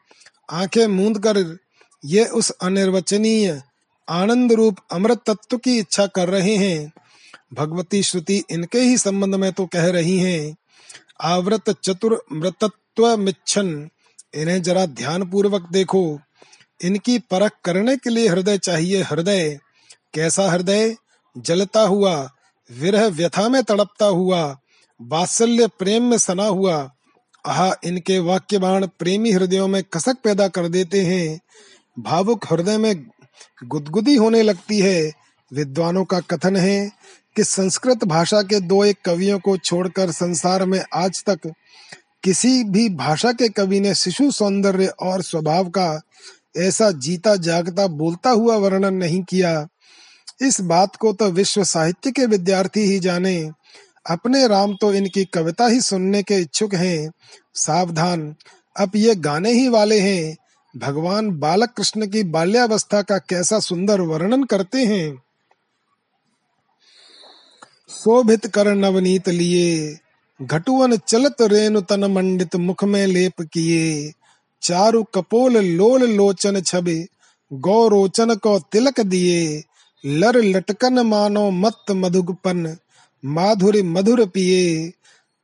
[0.50, 1.58] आँखें मूंद कर
[2.06, 3.62] ये उस अनिर्वचनीय
[4.10, 6.92] आनंद रूप अमृत तत्व की इच्छा कर रहे हैं।
[7.54, 10.56] भगवती श्रुति इनके ही संबंध में तो कह रही हैं।
[11.22, 13.90] आवृत चतुर मृतत्व मिच्छन
[14.36, 16.20] इन्हें जरा ध्यान पूर्वक देखो।
[16.84, 19.60] इनकी परख करने के लिए हृदय चाहिए हृदय।
[20.14, 20.96] कैसा हृदय?
[21.38, 22.32] जलता हुआ,
[22.72, 24.58] विरह व्यथा में तड़पता हुआ,
[25.02, 26.92] वात्सल्य प्रेम में सना हुआ।
[27.46, 31.40] आह, इनके वाक्य बाण प्रेमी हृदयों में कसक पैदा कर देते हैं।
[32.00, 33.08] भावुक हृदय में
[33.64, 35.12] गुदगुदी होने लगती है।
[35.54, 36.92] विद्वानों का कथन है
[37.40, 41.40] कि संस्कृत भाषा के दो एक कवियों को छोड़कर संसार में आज तक
[42.24, 46.02] किसी भी भाषा के कवि ने शिशु सौंदर्य और स्वभाव का
[46.58, 49.68] ऐसा जीता जागता बोलता हुआ वर्णन नहीं किया।
[50.42, 53.52] इस बात को तो विश्व साहित्य के विद्यार्थी ही जाने।
[54.10, 57.12] अपने राम तो इनकी कविता ही सुनने के इच्छुक हैं।
[57.54, 58.36] सावधान,
[58.80, 60.38] अब ये गाने ही वाले हैं।
[60.78, 65.29] भगवान बालक कृष्ण की बाल्यावस्था का कैसा सुंदर वर्णन करते हैं।
[67.90, 69.98] शोभित कर नवनीत लिए,
[70.42, 74.14] घटुवन चलत रेणु तन मंडित मुख में लेप किए।
[74.62, 77.06] चारु कपोल लोल लोचन छबे,
[77.54, 79.64] गौरोचन को तिलक दिए।
[80.06, 82.78] लर लटकन मानो मत मधुगपन,
[83.26, 84.92] माधुरी मधुर पिए।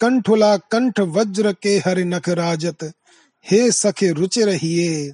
[0.02, 2.92] कंठुला कंठ वज्र के हरि नख राजत,
[3.52, 5.14] हे सखे रुचि रहिए।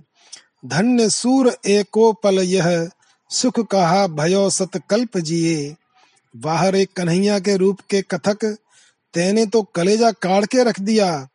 [0.66, 2.90] धन्य सूर एको पल यह,
[3.30, 5.76] सुख कहा भयो सत कल्प जिए।
[6.36, 8.58] बाहर एक कन्हैया के रूप के कथक,
[9.14, 11.28] तेने तो कलेजा काट के रख दिया।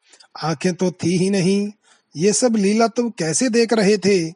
[0.42, 1.72] आँखें तो थी ही नहीं।
[2.16, 4.30] ये सब लीला तुम कैसे देख रहे थे?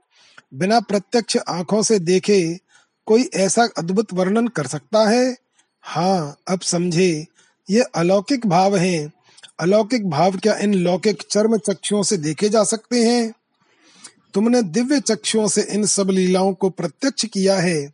[0.55, 2.59] बिना प्रत्यक्ष आँखों से देखे
[3.07, 5.37] कोई ऐसा अद्भुत वर्णन कर सकता है?
[5.83, 7.27] हाँ अब समझे।
[7.71, 9.13] ये अलौकिक भाव हैं।
[9.61, 13.33] अलौकिक भाव क्या इन लौकिक चर्म चक्षुओं से देखे जा सकते हैं?
[14.35, 17.93] तुमने दिव्य चक्षुओं से इन सब लीलाओं को प्रत्यक्ष किया है।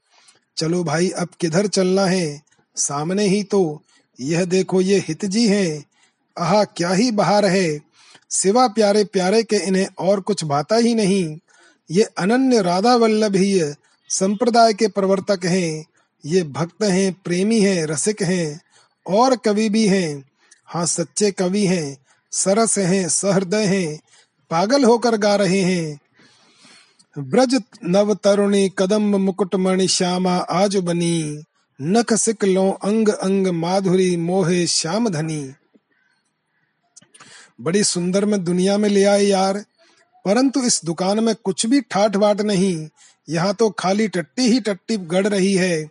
[0.56, 2.45] चलो भाई, अब किधर चलना है?
[2.76, 3.82] सामने ही तो
[4.20, 5.84] यह देखो ये हित जी हैं।
[6.36, 7.80] आहा, क्या ही बहार है
[8.30, 11.38] सिवा प्यारे प्यारे के इन्हें और कुछ भाता ही नहीं।
[11.90, 13.60] ये अनन्य राधा वल्लभ ही
[14.10, 15.84] संप्रदाय के प्रवर्तक हैं।
[16.24, 18.60] ये भक्त हैं, प्रेमी हैं, रसिक हैं,
[19.06, 20.24] और कवि भी हैं।
[20.66, 21.96] हाँ सच्चे कवि हैं,
[22.32, 23.98] सरस हैं, सहृदय हैं,
[24.50, 26.00] पागल होकर गा रहे हैं।
[27.16, 31.42] ब्रज नव तरुणी कदम मुकुट मणि श्यामा आज बनी।
[31.82, 35.52] नख सिकलो अंग अंग माधुरी मोहे श्याम धनी।
[37.60, 39.64] बड़ी सुंदर में दुनिया में ले आए यार,
[40.24, 42.88] परंतु इस दुकान में कुछ भी ठाठ बाट नहीं,
[43.28, 45.84] यहाँ तो खाली टट्टी ही टट्टी गड़ रही है।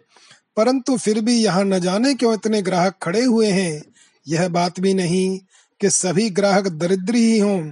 [0.58, 3.84] परंतु फिर भी यहाँ न जाने क्यों इतने ग्राहक खड़े हुए हैं?
[4.28, 5.40] यह बात भी नहीं
[5.82, 7.72] कि सभी ग्राहक दरिद्र ही हों।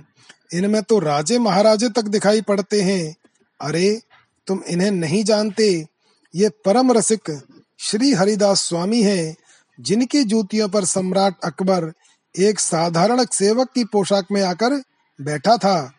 [0.53, 3.16] इनमें तो राजे महाराजे तक दिखाई पड़ते हैं।
[3.61, 4.01] अरे,
[4.47, 5.88] तुम इन्हें नहीं जानते।
[6.36, 7.52] ये परम रसिक
[7.86, 9.36] श्री हरिदास स्वामी हैं,
[9.81, 11.93] जिनकी जूतियों पर सम्राट अकबर
[12.39, 14.84] एक साधारण सेवक की पोशाक में आकर
[15.21, 15.93] बैठा था।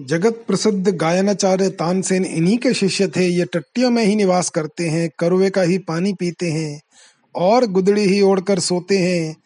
[0.00, 5.10] जगत प्रसिद्ध गायनाचार्य तानसेन इन्हीं के शिष्य थे, ये टट्टियों में ही निवास करते हैं
[5.18, 6.80] करुए का ही पानी पीते हैं,
[7.34, 9.36] और गुदड़ी ही ओढ़कर सोते हैं।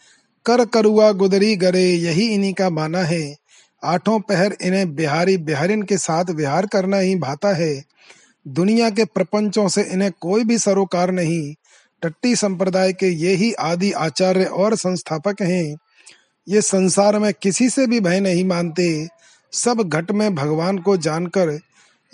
[0.47, 3.37] कर करुआ गुदड़ी गरे, यही इन्हीं का माना है।
[3.85, 7.95] आठों पहर इन्हें बिहारी बिहारिन के साथ विहार करना ही भाता है।
[8.47, 11.55] दुनिया के प्रपंचों से इन्हें कोई भी सरोकार नहीं,
[12.03, 15.76] टट्टी संप्रदाय के ये ही आदि आचार्य और संस्थापक हैं।
[16.49, 19.09] ये संसार में किसी से भी भय नहीं मानते।
[19.53, 21.59] सब घट में भगवान को जानकर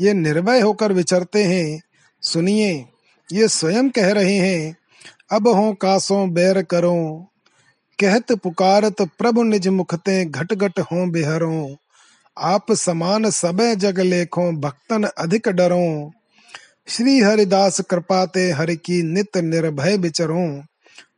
[0.00, 1.80] ये निर्भय होकर विचरते हैं।
[2.22, 2.84] सुनिए,
[3.32, 4.76] ये स्वयं कह रहे हैं,
[5.32, 7.26] अब हो कासों बैर करो।
[7.98, 11.76] कहत पुकारत प्रभु निज मुखते घट घट हो बिहरो।
[12.38, 16.12] आप समान सबे जग लेखो, भक्तन अधिक डरो।
[16.88, 20.62] श्री हरिदास कृपाते हरि की नित निर्भय विचरो।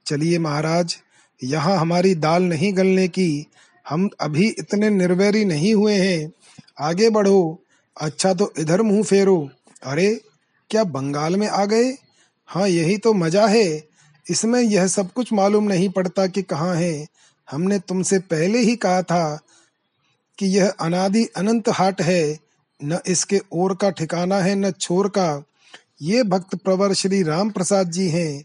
[0.06, 0.96] चलिए महाराज,
[1.44, 3.46] यहाँ हमारी दाल नहीं गलने की।
[3.88, 6.32] हम अभी इतने निर्वैरी नहीं हुए हैं।
[6.80, 7.60] आगे बढ़ो।
[8.00, 9.50] अच्छा तो इधर मुँह फेरो।
[9.82, 10.20] अरे,
[10.70, 11.96] क्या बंगाल में आ गए?
[12.46, 13.84] हाँ यही तो मज़ा है।
[14.30, 17.06] इसमें यह सब कुछ मालूम नहीं पड़ता कि कहाँ है।
[17.50, 19.38] हमने तुमसे पहले ही कहा था
[20.38, 22.38] कि यह अनादि अनंत हाट है।
[22.84, 25.44] न इसके ओर का ठिकाना है, न छोर का।
[26.03, 28.44] ये भक्त प्रवर श्री राम प्रसाद जी हैं,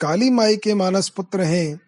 [0.00, 1.80] काली माई के मानस पुत्र हैं।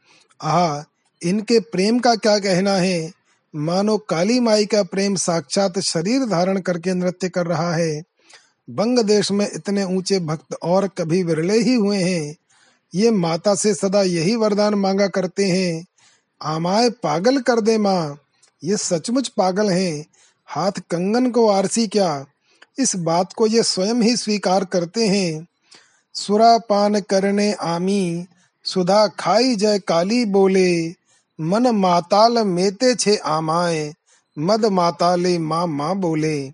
[0.42, 0.82] आह,
[1.28, 3.12] इनके प्रेम का क्या कहना है?
[3.56, 8.02] मानो काली माई का प्रेम साक्षात शरीर धारण करके नृत्य कर रहा है।
[8.70, 12.36] बंग देश में इतने ऊँचे भक्त और कभी विरले ही हुए हैं।
[12.94, 15.84] ये माता से सदा यही वरदान मांगा करते हैं।
[16.42, 18.18] आमाए पागल कर दे माँ,
[18.64, 20.06] ये सचमुच पागल हैं।
[20.46, 22.26] हाथ कंगन को आरसी क्या?
[22.78, 25.46] इस बात को ये स्वयं ही स्वीकार करते हैं।
[26.14, 28.26] सुरा पान करने आमी,
[28.64, 30.90] सुधा खाई जय काली बोले,
[31.40, 33.94] मन माताल मेते छे आमाए,
[34.38, 36.52] मद माताले माँ माँ बोले।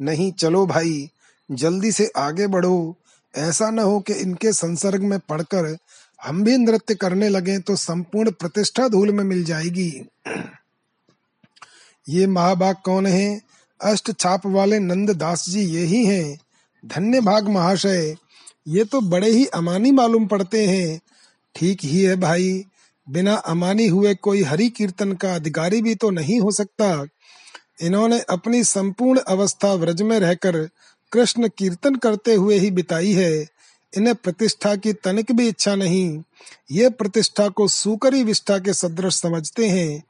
[0.00, 1.10] नहीं चलो भाई,
[1.50, 2.96] जल्दी से आगे बढ़ो।
[3.36, 5.78] ऐसा न हो कि इनके संसर्ग में पढ़कर
[6.24, 10.08] हम भी नृत्य करने लगे तो संपूर्ण प्रतिष्ठा धूल में मिल जाएगी।
[12.08, 13.49] ये महाभाग कौन है?
[13.82, 16.38] अष्ट छाप वाले नंद दास जी ये ही हैं।
[16.84, 18.16] धन्य भाग महाशय,
[18.68, 21.00] ये तो बड़े ही अमानी मालूम पड़ते हैं।
[21.54, 22.64] ठीक ही है भाई,
[23.06, 27.06] बिना अमानी हुए कोई हरि कीर्तन का अधिकारी भी तो नहीं हो सकता।
[27.82, 30.58] इन्होंने अपनी संपूर्ण अवस्था व्रज में रहकर
[31.12, 33.46] कृष्ण कीर्तन करते हुए ही बिताई है।
[33.92, 36.22] इन्हें प्रतिष्ठा की तनिक भी इच्छा नहीं।
[36.70, 40.02] ये प्रतिष्ठा को सुकरी विष्ठा के सदृश समझते हैं।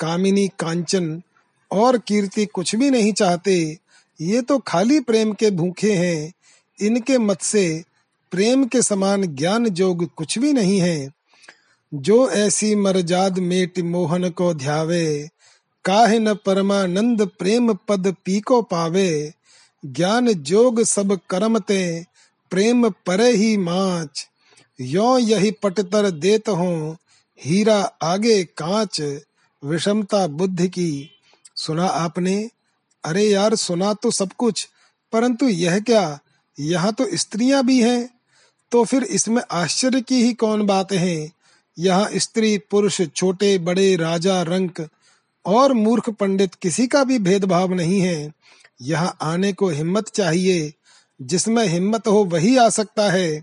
[0.00, 1.22] कामिनी कांचन
[1.74, 3.78] और कीर्ति कुछ भी नहीं चाहते,
[4.20, 6.32] ये तो खाली प्रेम के भूखे हैं।
[6.80, 7.84] इनके मत से
[8.30, 11.12] प्रेम के समान ज्ञान जोग कुछ भी नहीं है।
[11.94, 15.28] जो ऐसी मरजाद मेट मोहन को ध्यावे,
[15.84, 19.32] काहे न परमानंद प्रेम पद पी को पावे।
[19.86, 22.04] ज्ञान जोग सब कर्म ते,
[22.50, 24.28] प्रेम परे ही माच।
[24.80, 26.96] यो यही पटतर देत हो,
[27.44, 29.02] हीरा आगे कांच।
[29.64, 31.13] विषमता बुद्धि की
[31.64, 32.50] सुना आपने?
[33.04, 34.68] अरे यार, सुना तो सब कुछ,
[35.12, 36.18] परंतु यह क्या?
[36.58, 38.10] यहाँ तो स्त्रियाँ भी हैं।
[38.72, 41.30] तो फिर इसमें आश्चर्य की ही कौन बात है?
[41.78, 44.88] यहाँ स्त्री, पुरुष, छोटे, बड़े, राजा, रंक
[45.44, 48.32] और मूर्ख पंडित किसी का भी भेदभाव नहीं है।
[48.82, 50.72] यहाँ आने को हिम्मत चाहिए।
[51.20, 53.42] जिसमें हिम्मत हो वही आ सकता है।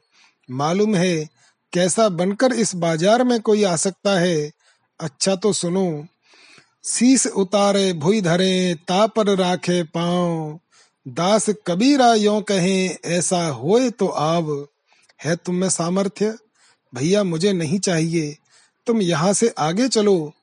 [0.49, 1.29] मालूम है,
[1.73, 4.51] कैसा बनकर इस बाज़ार में कोई आ सकता है?
[4.99, 6.05] अच्छा तो सुनो।
[6.83, 10.59] शीस उतारे, भुई धरे, तापर राखे पाओ
[11.07, 14.67] दास कबीरा यो कहे, ऐसा होए तो आव।
[15.23, 16.37] है तुम में सामर्थ्य?
[16.95, 18.37] भैया, मुझे नहीं चाहिए।
[18.87, 20.33] तुम यहाँ से आगे चलो।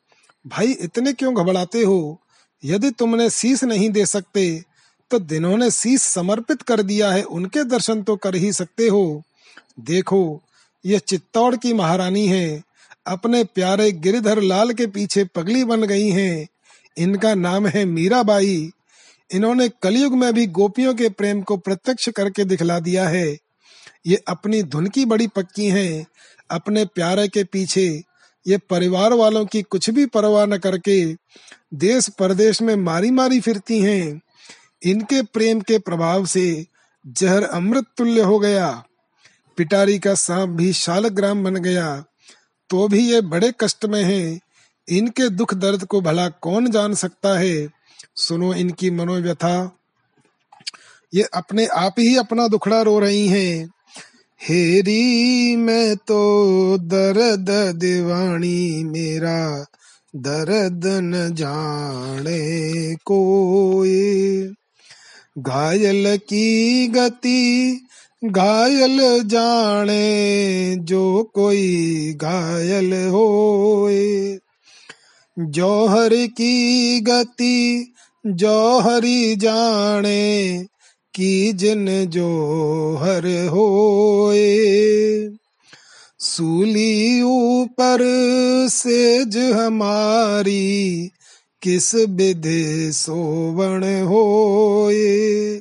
[0.46, 2.20] भाई, इतने क्यों घबराते हो?
[2.64, 4.64] यदि तुमने शीश नहीं दे सकते
[5.10, 9.22] तो जिन्होंने शीश समर्पित कर दिया है, उनके दर्शन तो कर ही सकते हो।
[9.80, 10.42] देखो,
[10.86, 12.62] ये चित्तौड़ की महारानी है।
[13.08, 16.48] अपने प्यारे गिरिधर लाल के पीछे पगली बन गई हैं।
[16.98, 18.70] इनका नाम है मीराबाई।
[19.34, 23.38] इन्होंने कलयुग में भी गोपियों के प्रेम को प्रत्यक्ष करके दिखला दिया है।
[24.06, 26.06] ये अपनी धुन की बड़ी पक्की हैं।
[26.50, 28.02] अपने प्यारे के पीछे
[28.46, 31.14] ये परिवार वालों की कुछ भी परवाह न करके
[31.74, 34.20] देश परदेश में मारी मारी फिरती हैं।
[34.82, 36.66] इनके प्रेम के प्रभाव से
[37.06, 38.84] जहर अमृत तुल्य हो गया।
[39.56, 42.04] पिटारी का सांप भी शालग्राम बन गया।
[42.70, 44.40] तो भी ये बड़े कष्ट में हैं।
[44.88, 47.68] इनके दुख दर्द को भला कौन जान सकता है?
[48.16, 49.78] सुनो इनकी मनोव्यथा।
[51.14, 53.70] ये अपने आप ही अपना दुखड़ा रो रही हैं।
[54.42, 59.66] हेरी, मैं तो दर्द दीवानी, मेरा
[60.16, 64.54] दर्द न जाने कोई।
[65.38, 67.87] घायल की गति
[68.24, 74.38] घायल जाने जो कोई घायल होए।
[75.38, 77.92] जौहर की गति,
[78.26, 80.64] जौहरी जाने
[81.14, 84.58] की जिन जोहर होए।
[86.18, 87.98] सूली ऊपर
[88.68, 91.10] सेज हमारी
[91.62, 95.60] किस विधि सोवण होए।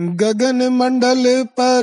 [0.00, 1.82] गगन मंडल पर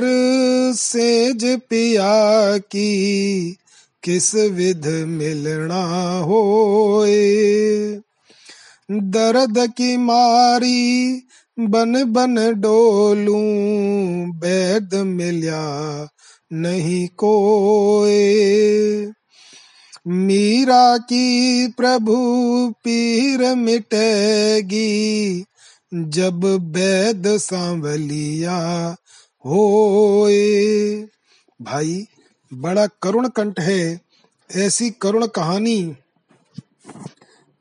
[0.74, 3.56] सेज पिया की,
[4.02, 7.28] किस विध मिलना होए?
[8.90, 11.22] दर्द की मारी
[11.60, 13.34] बन बन डोलू,
[14.32, 16.08] बैद मिल्या
[16.52, 18.40] नहीं कोए।
[20.08, 22.14] मीरा की प्रभु
[22.84, 25.44] पीर मिटेगी
[25.94, 26.40] जब
[26.72, 28.56] बैद सांवलिया
[29.46, 30.94] होए।
[31.60, 32.06] भाई,
[32.54, 34.00] बड़ा करुण कंठ है,
[34.50, 35.96] ऐसी करुण कहानी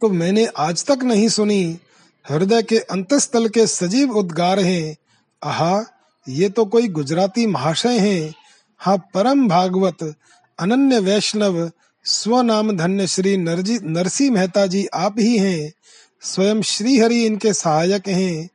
[0.01, 1.79] तो मैंने आज तक नहीं सुनी।
[2.25, 4.95] हृदय के अंतस्थल के सजीव उद्गार हैं।
[5.43, 5.81] आहा,
[6.29, 8.33] ये तो कोई गुजराती महाशय हैं।
[8.77, 10.15] हाँ परम भागवत,
[10.59, 11.71] अनन्य वैष्णव
[12.05, 15.73] स्वनाम धन्य श्री नरजी, नरसी मेहता जी आप ही हैं।
[16.21, 18.49] स्वयं श्री हरि इनके सहायक हैं।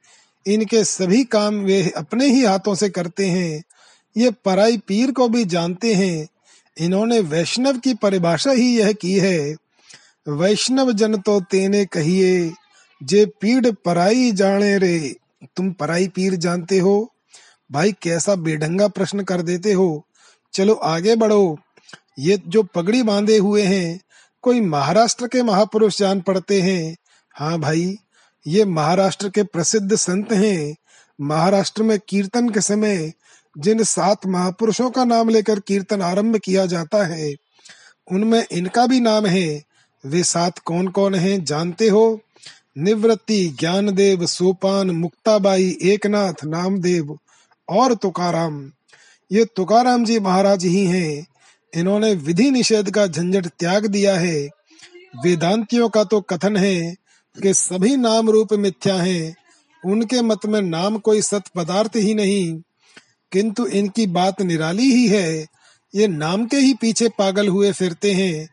[0.47, 3.63] इनके सभी काम वे अपने ही हाथों से करते हैं।
[4.17, 6.29] ये पराई पीर को भी जानते हैं।
[6.79, 9.57] इन्होंने वैष्णव की परिभाषा ही यह की है।
[10.29, 12.53] वैष्णव जन तो तेने कहिए,
[13.03, 15.17] जे पीड़ पराई जाने रे।
[15.57, 17.13] तुम पराई पीर जानते हो?
[17.73, 20.07] भाई कैसा बेढंगा प्रश्न कर देते हो?
[20.53, 21.59] चलो आगे बढ़ो।
[22.19, 24.01] ये जो पगड़ी बांधे हुए हैं,
[24.43, 26.97] कोई महाराष्ट्र के महापुरुष जान पड़ते हैं।
[27.37, 27.99] हाँ भाई,
[28.47, 30.75] ये महाराष्ट्र के प्रसिद्ध संत हैं।
[31.21, 33.13] महाराष्ट्र में कीर्तन के समय
[33.59, 37.35] जिन सात महापुरुषों का नाम लेकर कीर्तन आरंभ किया जाता है,
[38.13, 39.63] उनमें इनका भी नाम है।
[40.05, 42.21] वे सात कौन कौन हैं जानते हो?
[42.79, 47.19] निवृत्ति, ज्ञानदेव, सोपान, मुक्ताबाई, एकनाथ, नामदेव
[47.69, 48.71] और तुकाराम।
[49.33, 51.27] ये तुकाराम जी महाराज ही हैं।
[51.75, 54.49] इन्होंने विधि निषेध का झंझट त्याग दिया है।
[55.25, 57.04] वेदांतियों का तो कथन है
[57.43, 59.37] कि सभी नाम रूप मिथ्या हैं।
[59.85, 62.61] उनके मत में नाम कोई सत पदार्थ ही नहीं,
[63.33, 65.47] किंतु इनकी बात निराली ही है।
[65.95, 68.49] ये नाम के ही पीछे पागल हुए फिरते हैं,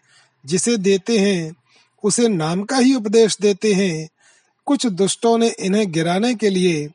[0.45, 1.55] जिसे देते हैं,
[2.03, 4.09] उसे नाम का ही उपदेश देते हैं।
[4.65, 6.89] कुछ दुष्टों ने इन्हें गिराने के लिए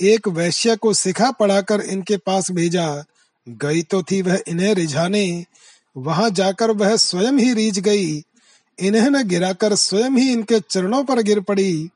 [0.00, 3.04] एक वैश्य को सिखा पढ़ाकर इनके पास भेजा।
[3.48, 5.44] गई तो थी वह इन्हें रिझाने।
[5.96, 8.22] वहाँ जाकर वह स्वयं ही रीझ गई।
[8.78, 11.88] इन्हें न गिराकर स्वयं ही इनके चरणों पर गिर पड़ी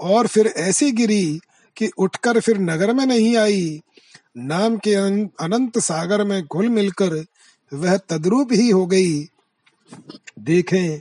[0.00, 1.40] और फिर ऐसी गिरी
[1.76, 3.80] कि उठकर फिर नगर में नहीं आई।
[4.36, 7.24] नाम के अनंत सागर में घुल मिलकर
[7.72, 9.20] वह तद्रूप ही हो गई।
[10.38, 11.00] देखें,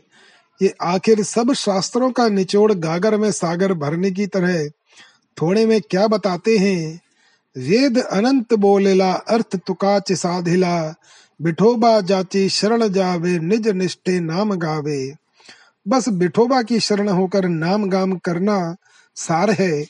[0.61, 4.67] ये आखिर सब शास्त्रों का निचोड़ गागर में सागर भरने की तरह
[5.37, 6.99] थोड़े में क्या बताते हैं?
[7.55, 10.95] वेद अनंत बोलेला, अर्थ तुकाच साधिला
[11.39, 15.13] बिठोबा जाची शरण जावे, निज निष्ठे नाम गावे।
[15.87, 18.75] बस बिठोबा की शरण होकर नाम गाम करना
[19.15, 19.85] सार है।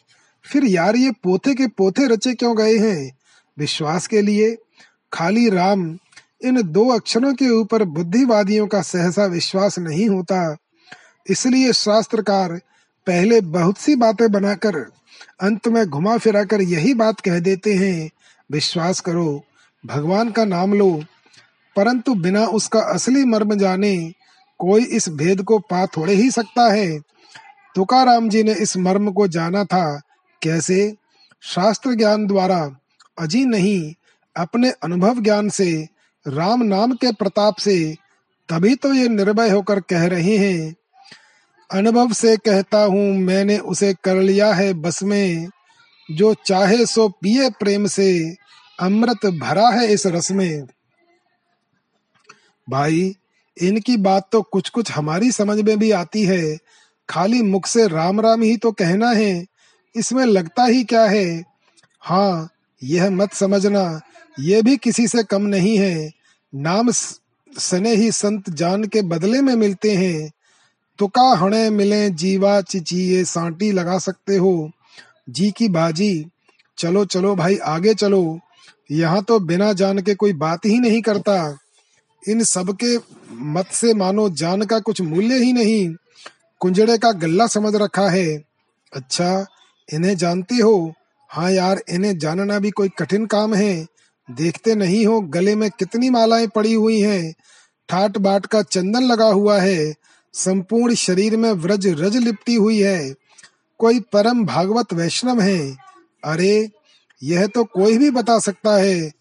[0.45, 3.18] फिर यार ये पोथे के पोथे रचे क्यों गए हैं?
[3.58, 4.56] विश्वास के लिए।
[5.14, 5.97] खाली राम,
[6.43, 10.56] इन दो अक्षरों के ऊपर बुद्धिवादियों का सहसा विश्वास नहीं होता।
[11.30, 12.54] इसलिए शास्त्रकार
[13.08, 14.76] पहले बहुत सी बातें बनाकर,
[15.41, 18.10] अंत में घुमा फिरा कर यही बात कह देते हैं,
[18.52, 19.43] विश्वास करो,
[19.86, 21.04] भगवान का नाम लो।
[21.80, 24.14] परंतु बिना उसका असली मर्म जाने
[24.60, 27.00] कोई इस भेद को पा थोड़े ही सकता है।
[27.76, 30.02] तुकाराम जी ने इस मर्म को जाना था।
[30.44, 30.96] कैसे?
[31.42, 32.72] शास्त्र ज्ञान द्वारा।
[33.20, 33.94] अजी नहीं,
[34.38, 35.88] अपने अनुभव ज्ञान से,
[36.28, 37.96] राम नाम के प्रताप से,
[38.50, 40.76] तभी तो ये निर्भय होकर कह रहे हैं।
[41.72, 45.48] अनुभव से कहता हूँ, मैंने उसे कर लिया है बस में।
[46.12, 48.36] जो चाहे सो पिए प्रेम से,
[48.80, 50.64] अमृत भरा है इस रस में।
[52.70, 53.15] भाई,
[53.61, 56.57] इनकी बात तो कुछ कुछ हमारी समझ में भी आती है।
[57.09, 59.45] खाली मुख से राम राम ही तो कहना है।
[59.95, 61.43] इसमें लगता ही क्या है?
[62.01, 62.49] हाँ
[62.84, 64.01] यह मत समझना।
[64.39, 66.11] ये भी किसी से कम नहीं है।
[66.55, 66.91] नाम
[67.59, 70.32] सने ही संत जान के बदले में मिलते हैं।
[70.99, 74.72] तुका हणे मिले, जीवा चिचिए सांटी लगा सकते हो।
[75.30, 76.26] जी की बाजी।
[76.78, 78.39] चलो चलो भाई, आगे चलो।
[78.91, 81.57] यहाँ तो बिना जान के कोई बात ही नहीं करता।
[82.28, 82.97] इन सबके
[83.32, 85.95] मत से मानो जान का कुछ मूल्य ही नहीं।
[86.59, 88.43] कुंजड़े का गल्ला समझ रखा है।
[88.93, 89.45] अच्छा
[89.93, 90.93] इन्हें जानते हो?
[91.30, 93.88] हाँ यार, इन्हें जानना भी कोई कठिन काम है।
[94.32, 97.34] देखते नहीं हो, गले में कितनी मालाएँ पड़ी हुई हैं।
[97.89, 99.93] ठाट बाट का चंदन लगा हुआ है।
[100.34, 103.15] संपूर्ण शरीर में व्रज रज लिपटी हुई है।
[103.78, 105.78] कोई परम भागवत वैष्णव है।
[106.24, 106.72] अरे,
[107.24, 109.11] यह तो कोई भी बता सकता है।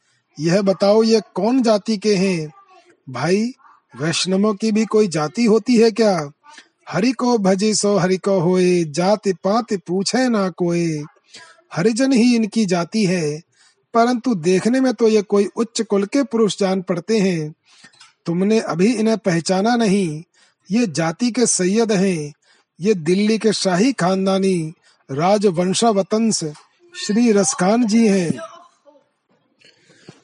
[0.40, 2.52] यह बताओ, ये कौन जाति के हैं?
[3.08, 3.52] भाई,
[3.94, 6.30] वैष्णवों की भी कोई जाति होती है क्या?
[6.88, 11.02] हरि को भजे सो हरि को होए, जाति पात पूछे ना कोई
[11.72, 13.40] हरिजन ही इनकी जाति है,
[13.94, 17.52] परंतु देखने में तो ये कोई उच्च कुल के पुरुष जान पड़ते हैं।
[18.26, 20.22] तुमने अभी इन्हें पहचाना नहीं,
[20.70, 22.32] ये जाति के सैयद हैं।
[22.80, 24.72] ये दिल्ली के शाही खानदानी,
[25.10, 26.44] राजवंशावतंस,
[26.94, 28.30] श्री रसखान जी हैं।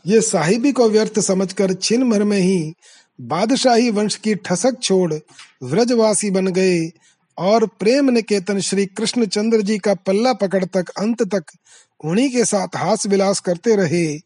[0.07, 2.75] ये साहिबी को व्यर्थ समझकर छिन भर में ही
[3.21, 5.15] बादशाही वंश की ठसक छोड़
[5.63, 6.91] व्रजवासी बन गए
[7.39, 11.45] और प्रेम निकेतन श्री कृष्ण चंद्र जी का पल्ला पकड़ तक, अंत तक
[12.05, 14.21] उन्हीं के साथ हास विलास करते रहे।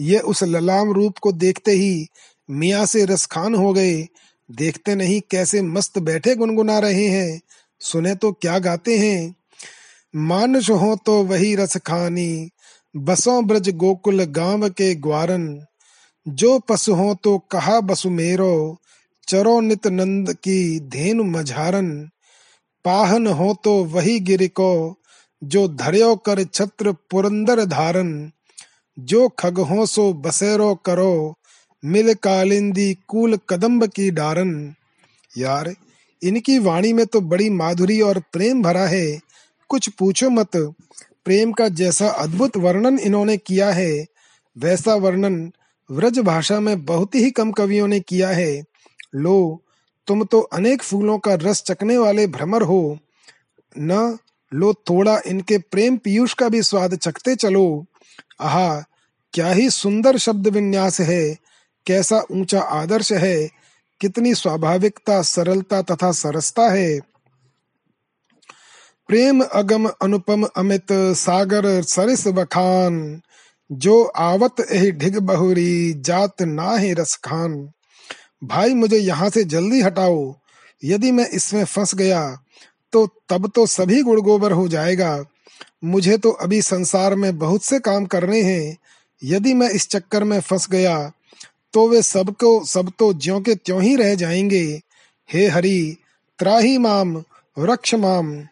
[0.00, 2.06] ये उस ललाम रूप को देखते ही
[2.50, 4.08] मिया से रसखान हो गए।
[4.50, 7.40] देखते नहीं कैसे मस्त बैठे गुनगुना रहे हैं।
[7.80, 9.34] सुने तो क्या गाते हैं?
[10.16, 12.48] मानुष हो तो वही रस खानी
[12.96, 15.66] बसो ब्रज गोकुल गाँव के ग्वारन,
[16.28, 18.78] जो पशु हो तो कहा बसु मेरो,
[19.28, 22.10] चरो नित नंद की धेनु मझारन।
[22.84, 24.96] पाहन हो तो वही गिर को,
[25.44, 28.32] जो धर्यो कर छत्र पुरंदर धारन।
[28.98, 31.34] जो खग हो सो बसेरो करो,
[31.84, 34.74] मिल कालिंदी कूल कदम्ब की डारन।
[35.38, 35.74] यार,
[36.22, 39.20] इनकी वाणी में तो बड़ी माधुरी और प्रेम भरा है,
[39.68, 40.56] कुछ पूछो मत।
[41.24, 44.06] प्रेम का जैसा अद्भुत वर्णन इन्होंने किया है,
[44.58, 45.52] वैसा वर्णन
[45.90, 48.64] व्रज भाषा में बहुत ही कम कवियों ने किया है।
[49.14, 49.62] लो,
[50.06, 52.98] तुम तो अनेक फूलों का रस चकने वाले भ्रमर हो।
[53.78, 54.18] न,
[54.54, 57.86] लो थोड़ा इनके प्रेम पीयूष का भी स्वाद चखते चलो।
[58.40, 58.84] आहा,
[59.32, 61.38] क्या ही सुंदर शब्द विन्यास है,
[61.86, 63.50] कैसा ऊँचा आदर्श है,
[64.00, 67.11] कितनी स्वाभाविकता, सरलता तथा सरसता है।
[69.08, 73.20] प्रेम अगम अनुपम अमित सागर सरिस बखान,
[73.72, 77.70] जो आवत एहि ढिग बहुरी, जात ना ही रस खान।
[78.44, 80.34] भाई, मुझे यहाँ से जल्दी हटाओ।
[80.84, 82.38] यदि मैं इसमें फंस गया
[82.92, 85.24] तो तब तो सभी गुड़ गोबर हो जाएगा।
[85.84, 88.76] मुझे तो अभी संसार में बहुत से काम करने हैं।
[89.24, 91.12] यदि मैं इस चक्कर में फंस गया
[91.72, 94.80] तो वे सबको, सब तो ज्यो के त्यों ही रह जाएँगे।
[95.32, 95.96] हे हरि,
[96.38, 97.16] त्राही माम
[97.58, 98.48] वृक्ष माम।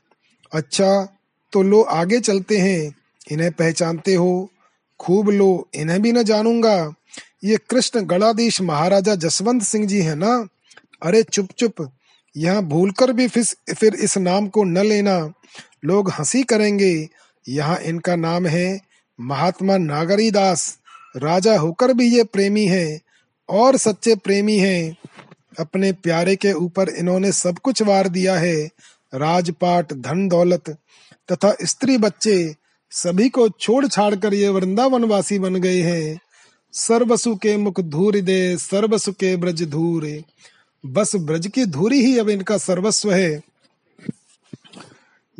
[0.52, 1.16] अच्छा
[1.52, 2.94] तो लो आगे चलते हैं।
[3.32, 4.50] इन्हें पहचानते हो।
[5.00, 6.94] खूब लो, इन्हें भी न जानूँगा।
[7.44, 10.48] ये कृष्ण गणाधीश महाराजा जसवंत सिंह जी है ना?
[11.02, 11.92] अरे चुप चुप।
[12.36, 15.32] यहाँ भूलकर भी फिर फिर इस नाम को न लेना।
[15.84, 17.08] लोग हँसी करेंगे।
[17.48, 18.80] यहाँ इनका नाम है
[19.20, 20.78] महात्मा नागरी दास
[21.16, 23.00] राजा होकर भी ये प्रेमी है।
[23.48, 24.96] और सच्चे प्रेमी हैं।
[25.60, 28.68] अपने प्यारे के ऊपर इन्होंने सब कुछ वार दिया है।
[29.12, 30.70] राजपाट, धन दौलत
[31.32, 32.54] तथा स्त्री बच्चे
[32.92, 36.20] सभी को छोड़ छाड़ कर ये वृंदावन वासी बन गए हैं।
[36.72, 40.22] सर्वसु के मुख धूर दे, सर्वसु के ब्रज धूर।
[40.84, 43.42] बस ब्रज की धूरी ही अब इनका सर्वस्व है।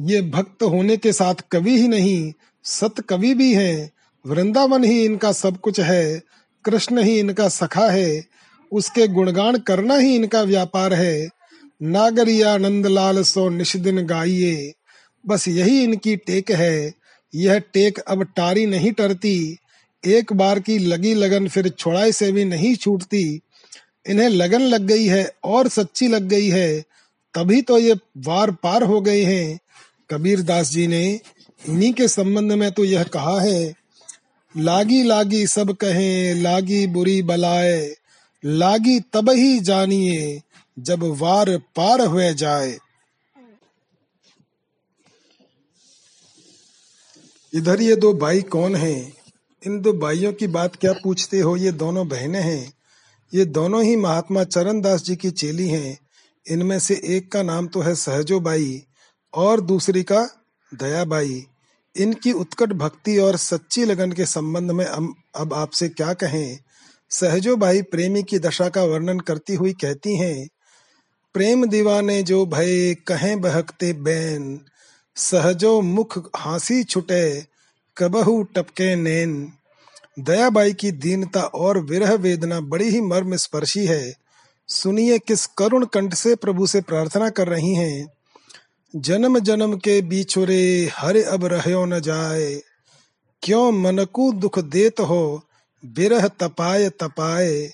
[0.00, 2.32] ये भक्त होने के साथ कवि ही नहीं
[2.64, 3.90] सत कवि भी हैं।
[4.24, 6.22] वृंदावन ही इनका सब कुछ है,
[6.64, 8.24] कृष्ण ही इनका सखा है।
[8.72, 11.39] उसके गुणगान करना ही इनका व्यापार है।
[11.80, 14.72] नागरिया नंदलाल सो निष्दिन गाइये
[15.24, 16.92] बस यही इनकी टेक है।
[17.34, 19.56] यह टेक अब टारी नहीं टरती।
[20.04, 23.40] एक बार की लगी लगन फिर छोड़ाई से भी नहीं छूटती।
[24.06, 26.80] इन्हें लगन लग गई है और सच्ची लग गई है।
[27.34, 29.58] तभी तो ये वार पार हो गए हैं।
[30.10, 31.20] कबीर दास जी ने,
[31.68, 33.74] इन्हीं के संबंध में तो यह कहा है,
[34.54, 37.94] लागी लागी सब कहे, लागी बुरी बलाए,
[38.44, 40.40] लागी तब ही जानिए
[40.82, 42.78] जब वार पार हुए जाए।
[47.52, 49.12] इधर ये दो भाई कौन हैं?
[49.62, 51.56] इन दो भाइयों की बात क्या पूछते हो?
[51.56, 52.72] ये दोनों बहनें हैं।
[53.32, 55.98] ये दोनों ही महात्मा चरण दास जी की चेली हैं।
[56.46, 58.82] इनमें से एक का नाम तो है सहजो बाई
[59.34, 60.22] और दूसरी का
[60.72, 61.46] दया बाई।
[61.96, 66.58] इनकी उत्कट भक्ति और सच्ची लगन के संबंध में अब आपसे क्या कहें?
[67.10, 70.48] सहजो भाई प्रेमी की दशा का वर्णन करती हुई कहती हैं
[71.34, 74.60] प्रेम दीवाने जो भय कहें बहकते बैन,
[75.16, 77.46] सहजो मुख हासी छुटे,
[77.98, 79.52] कबहू टपके नैन।
[80.20, 84.14] दयाबाई की दीनता और विरह वेदना बड़ी ही मर्म स्पर्शी है।
[84.68, 88.12] सुनिए किस करुण कंठ से प्रभु से प्रार्थना कर रही हैं।
[88.96, 92.62] जन्म जन्म के बिछुरे, हर अब रहो न जाए।
[93.42, 95.42] क्यों मनकू दुख देत हो,
[95.84, 97.72] बिरह तपाए तपाए।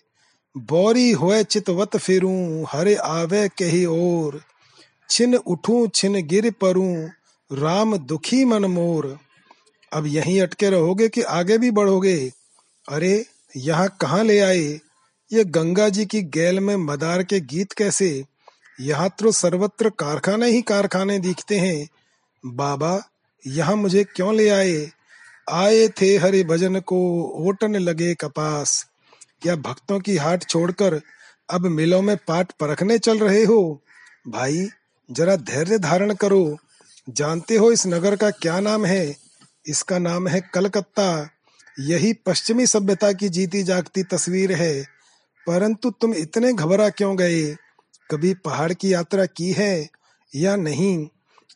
[0.57, 4.43] बोरी होए चितवत फिरू, हरे आवे कही ओर।
[5.11, 7.09] छिन उठू, छिन गिर परू,
[7.53, 9.19] राम दुखी मन मोर।
[9.93, 12.33] अब यहीं अटके रहोगे कि आगे भी बढ़ोगे?
[12.89, 13.27] अरे,
[13.57, 14.81] यहाँ कहाँ ले आए?
[15.33, 18.25] ये गंगा जी की गैल में मदार के गीत कैसे?
[18.81, 21.89] यहाँ तो सर्वत्र कारखाने ही कारखाने दिखते हैं।
[22.47, 23.03] बाबा,
[23.47, 24.91] यहाँ मुझे क्यों ले आए?
[25.51, 28.87] आए थे हरि भजन को, ओटन लगे कपास।
[29.47, 31.01] क्या भक्तों की हाट छोड़कर
[31.51, 33.83] अब मिलों में पाठ परखने चल रहे हो?
[34.29, 34.69] भाई,
[35.11, 36.59] जरा धैर्य धारण करो।
[37.11, 39.17] जानते हो इस नगर का क्या नाम है?
[39.67, 41.31] इसका नाम है कलकत्ता।
[41.81, 44.83] यही पश्चिमी सभ्यता की जीती जागती तस्वीर है।
[45.47, 47.57] परंतु तुम इतने घबरा क्यों गए?
[48.11, 49.89] कभी पहाड़ की यात्रा की है
[50.35, 51.09] या नहीं?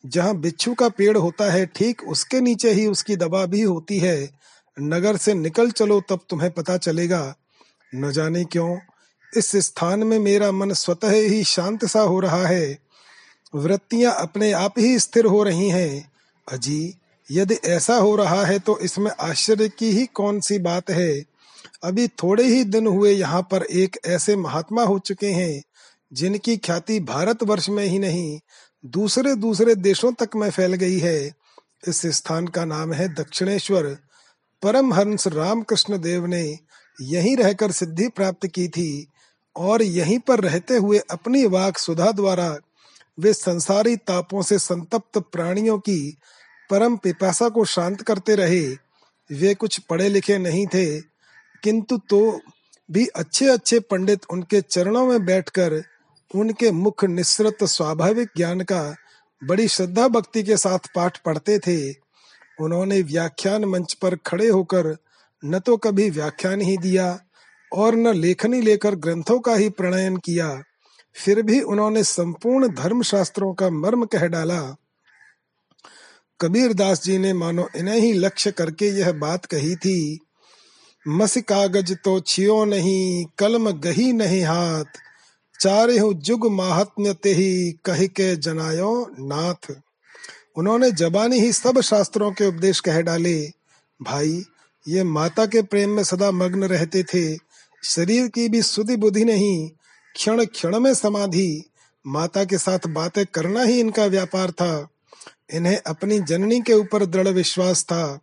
[0.05, 4.39] जहाँ बिच्छू का पेड़ होता है, ठीक उसके नीचे ही उसकी दबा भी होती है।
[4.79, 7.35] नगर से निकल चलो तब तुम्हें पता चलेगा।
[7.95, 8.77] न जाने क्यों,
[9.37, 12.77] इस स्थान में मेरा मन स्वतः ही शांत सा हो रहा है।
[13.55, 16.11] वृत्तियाँ अपने आप ही स्थिर हो रही हैं।
[16.51, 16.95] अजी,
[17.31, 21.23] यदि ऐसा हो रहा है तो इसमें आश्चर्य की ही कौन सी बात है?
[21.83, 25.61] अभी थोड़े ही दिन हुए यहाँ पर एक ऐसे महात्मा हो चुके हैं,
[26.13, 28.39] जिनकी ख्याति भारतवर्ष में ही नहीं
[28.85, 31.33] दूसरे दूसरे देशों तक में फैल गई है।
[31.87, 33.83] इस स्थान का नाम है दक्षिणेश्वर।
[34.63, 36.57] परम हंस रामकृष्ण देव ने
[37.01, 39.07] यहीं रहकर सिद्धि प्राप्त की थी
[39.55, 42.57] और यहीं पर रहते हुए अपनी वाक सुधा द्वारा
[43.17, 46.17] वे संसारी तापों से संतप्त प्राणियों की
[46.69, 48.67] परम पिपासा को शांत करते रहे।
[49.29, 51.01] वे कुछ पढ़े लिखे नहीं थे,
[51.63, 52.39] किंतु तो
[52.89, 55.81] भी अच्छे अच्छे पंडित उनके चरणों में बैठकर
[56.31, 58.83] उनके मुख निस्रत स्वाभाविक ज्ञान का
[59.41, 61.91] बड़ी श्रद्धा भक्ति के साथ पाठ पढ़ते थे।
[62.61, 64.95] उन्होंने व्याख्यान मंच पर खड़े होकर
[65.43, 67.07] न तो कभी व्याख्यान ही दिया
[67.71, 70.49] और न लेखनी लेकर ग्रंथों का ही प्रणयन किया,
[71.15, 74.61] फिर भी उन्होंने संपूर्ण धर्म शास्त्रों का मर्म कह डाला।
[76.39, 80.19] कबीर दास जी ने मानो इन्हें ही लक्ष्य करके यह बात कही थी,
[81.05, 84.99] मस कागज़ तो छियो नहीं, कलम गही नहीं हाथ
[85.59, 89.71] चारे हूँ जुग महात्म्य ते ही कह के जनायो नाथ।
[90.57, 93.41] उन्होंने जबानी ही सब शास्त्रों के उपदेश कह डाले,
[93.99, 94.43] भाई
[94.85, 97.35] ये माता के प्रेम में सदा मग्न रहते थे।
[97.83, 99.69] शरीर की भी सुधि बुद्धि नहीं,
[100.15, 101.63] क्षण क्षण में समाधि।
[102.05, 104.87] माता के साथ बातें करना ही इनका व्यापार था।
[105.53, 108.19] इन्हें अपनी जननी के ऊपर दृढ़ विश्वास था।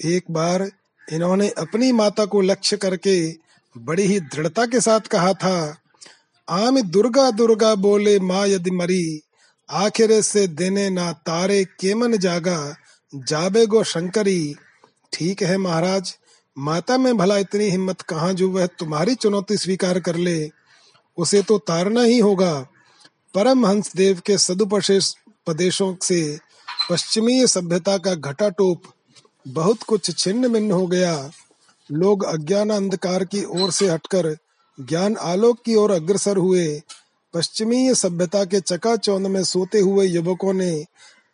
[0.00, 0.70] एक बार
[1.12, 3.34] इन्होंने अपनी माता को लक्ष्य करके
[3.76, 5.76] बड़ी ही दृढ़ता के साथ कहा था,
[6.48, 9.22] आम दुर्गा दुर्गा बोले माँ यदि मरी,
[9.68, 12.76] आखिर से देने ना तारे केमन जागा,
[13.12, 14.54] जाबे गो शंकरी।
[15.12, 16.14] ठीक है महाराज,
[16.56, 20.50] माता में भला इतनी हिम्मत कहाँ जो वह तुम्हारी चुनौती स्वीकार कर ले।
[21.18, 22.52] उसे तो तारना ही होगा।
[23.34, 26.38] परम हंस देव के सदुपदेशों से
[26.90, 28.82] पश्चिमी सभ्यता का घटा टोप
[29.48, 31.30] बहुत कुछ छिन्न भिन्न हो गया।
[31.90, 34.36] लोग अज्ञान अंधकार की ओर से हटकर
[34.78, 36.66] ज्ञान आलोक की ओर अग्रसर हुए।
[37.34, 40.84] पश्चिमी सभ्यता के चकाचौंध में सोते हुए युवकों ने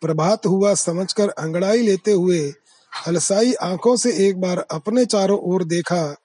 [0.01, 2.41] प्रभात हुआ समझकर अंगड़ाई लेते हुए
[3.07, 6.15] हलसाई आँखों से एक बार अपने चारों ओर देखा,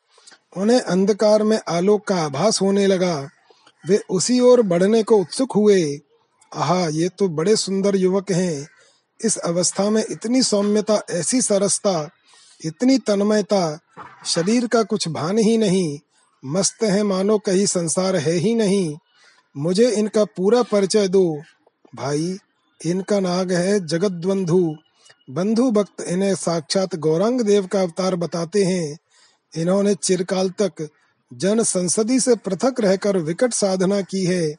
[0.57, 3.29] उन्हें अंधकार में आलोक का आभास होने लगा।
[3.89, 5.99] वे उसी ओर बढ़ने को उत्सुक हुए।
[6.55, 8.69] आहा, ये तो बड़े सुंदर युवक हैं।
[9.25, 12.11] इस अवस्था में इतनी सौम्यता, ऐसी सरसता,
[12.65, 13.79] इतनी तन्मयता,
[14.27, 15.99] शरीर का कुछ भान ही नहीं।
[16.45, 18.97] मस्त है मानो कहीं संसार है ही नहीं।
[19.57, 21.43] मुझे इनका पूरा परिचय दो।
[21.95, 22.39] भाई,
[22.87, 24.77] इनका नाग है जगत बंधु
[25.31, 28.99] बंधु भक्त इन्हें साक्षात गौरंग देव का अवतार बताते हैं।
[29.57, 30.89] इन्होंने चिरकाल तक
[31.33, 34.57] जन संसदी से पृथक रहकर विकट साधना की है।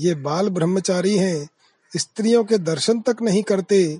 [0.00, 1.48] ये बाल ब्रह्मचारी हैं,
[1.96, 3.98] स्त्रियों के दर्शन तक नहीं करते।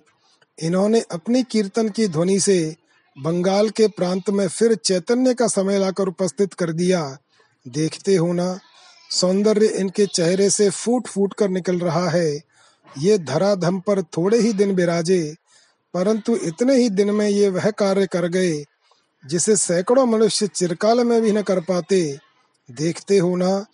[0.63, 2.77] इन्होंने अपनी कीर्तन की ध्वनि से
[3.19, 7.17] बंगाल के प्रांत में फिर चैतन्य का समय लाकर उपस्थित कर दिया।
[7.69, 8.59] देखते हो ना,
[9.11, 12.43] सौंदर्य इनके चेहरे से फूट फूट कर निकल रहा है।
[12.99, 15.37] ये धराधम पर थोड़े ही दिन विराजे।
[15.95, 18.65] परंतु इतने ही दिन में ये वह कार्य कर गए,
[19.27, 22.19] जिसे सैकड़ों मनुष्य चिरकाल में भी न कर पाते।
[22.71, 23.67] देखते हो ना,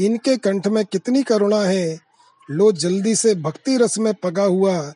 [0.00, 1.98] इनके कंठ में कितनी करुणा है।
[2.50, 4.92] लो जल्दी से भक्ति रस में पगा हुआ,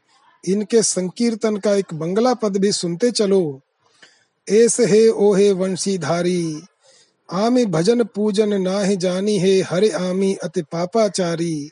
[0.49, 3.61] इनके संकीर्तन का एक बंगला पद भी सुनते चलो।
[4.49, 6.63] एस हे ओहे वंशीधारी,
[7.33, 11.71] आमी भजन पूजन नाहि जानी है हरे आमी अति पापाचारी।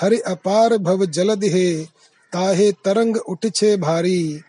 [0.00, 1.93] हरे अपार भव जलद है।
[2.34, 4.40] ताहे तरंग उठछे भारी।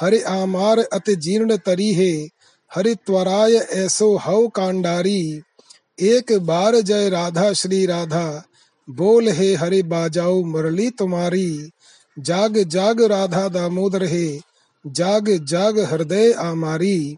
[0.00, 2.28] हरे आमार अति जीर्ण तरी है
[2.74, 5.42] हरि त्वराय ऐसो हव कांडारी।
[6.00, 8.44] एक बार जय राधा, श्री राधा।
[8.90, 11.70] बोल हे हरि बाजाओ मुरली तुम्हारी।
[12.18, 14.40] जाग जाग राधा दामोदर हे।
[14.86, 17.16] जाग जाग हृदय आमारी।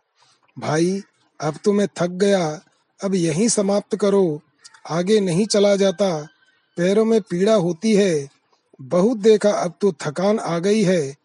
[0.58, 1.02] भाई,
[1.40, 2.60] अब तो मैं थक गया।
[3.04, 4.42] अब यहीं समाप्त करो।
[4.90, 6.28] आगे नहीं चला जाता।
[6.76, 8.37] पैरों में पीड़ा होती है।
[8.80, 11.16] बहुत देखा, अब तो थकान आ गई है।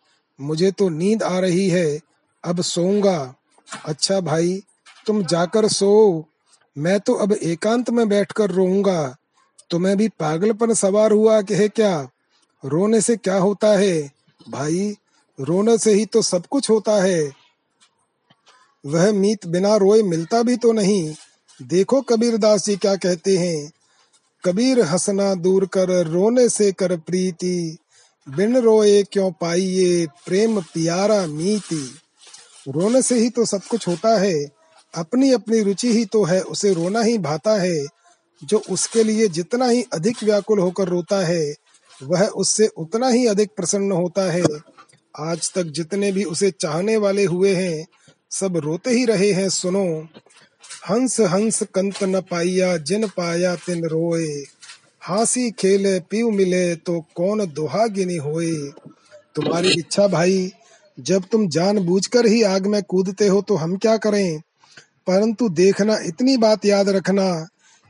[0.41, 1.99] मुझे तो नींद आ रही है।
[2.43, 3.36] अब सोऊँगा।
[3.86, 4.64] अच्छा भाई,
[5.08, 6.26] तुम जाकर सो।
[6.78, 9.16] मैं तो अब एकांत में बैठकर रोऊँगा।
[9.70, 12.10] तुम्हें भी पागलपन सवार हुआ कि है क्या?
[12.66, 14.12] रोने से क्या होता है?
[14.49, 14.97] भाई,
[15.39, 17.32] रोने से ही तो सब कुछ होता है।
[18.86, 21.16] वह मीत बिना रोए मिलता भी तो नहीं।
[21.62, 23.72] देखो कबीर दास जी क्या कहते हैं।
[24.45, 27.77] कबीर हंसना दूर कर, रोने से कर प्रीति।
[28.29, 31.95] बिन रोए क्यों पाइए प्रेम प्यारा मीति।
[32.67, 34.45] रोने से ही तो सब कुछ होता है,
[34.95, 37.85] अपनी अपनी रुचि ही तो है, उसे रोना ही भाता है।
[38.43, 41.55] जो उसके लिए जितना ही अधिक व्याकुल होकर रोता है,
[42.03, 44.43] वह उससे उतना ही अधिक प्रसन्न होता है।
[45.19, 47.87] आज तक जितने भी उसे चाहने वाले हुए हैं,
[48.31, 50.07] सब रोते ही रहे हैं, सुनो।
[50.89, 54.43] हंस हंस कंत न पाइया, जिन पाया तिन रोए।
[55.01, 58.51] हासी खेले पीव मिले तो कौन दुहागिनी होए।
[59.36, 60.51] तुम्हारी इच्छा भाई,
[60.99, 64.41] जब तुम जानबूझकर ही आग में कूदते हो तो हम क्या करें?
[65.07, 67.47] परंतु देखना, इतनी बात याद रखना।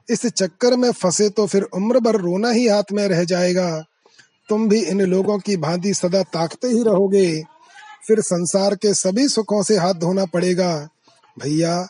[0.10, 3.84] इस चक्कर में फंसे तो फिर उम्र भर रोना ही हाथ में रह जाएगा।
[4.50, 7.44] तुम भी इन लोगों की भांति सदा ताकते ही रहोगे।
[8.08, 10.90] फिर संसार के सभी सुखों से हाथ धोना पड़ेगा।
[11.40, 11.88] भैया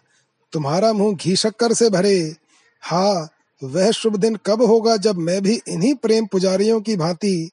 [0.54, 2.36] तुम्हारा मुँह घी शक्कर से भरे।
[2.82, 3.30] हा,
[3.64, 7.50] वह शुभ दिन कब होगा जब मैं भी इन्हीं प्रेम पुजारियों की भांति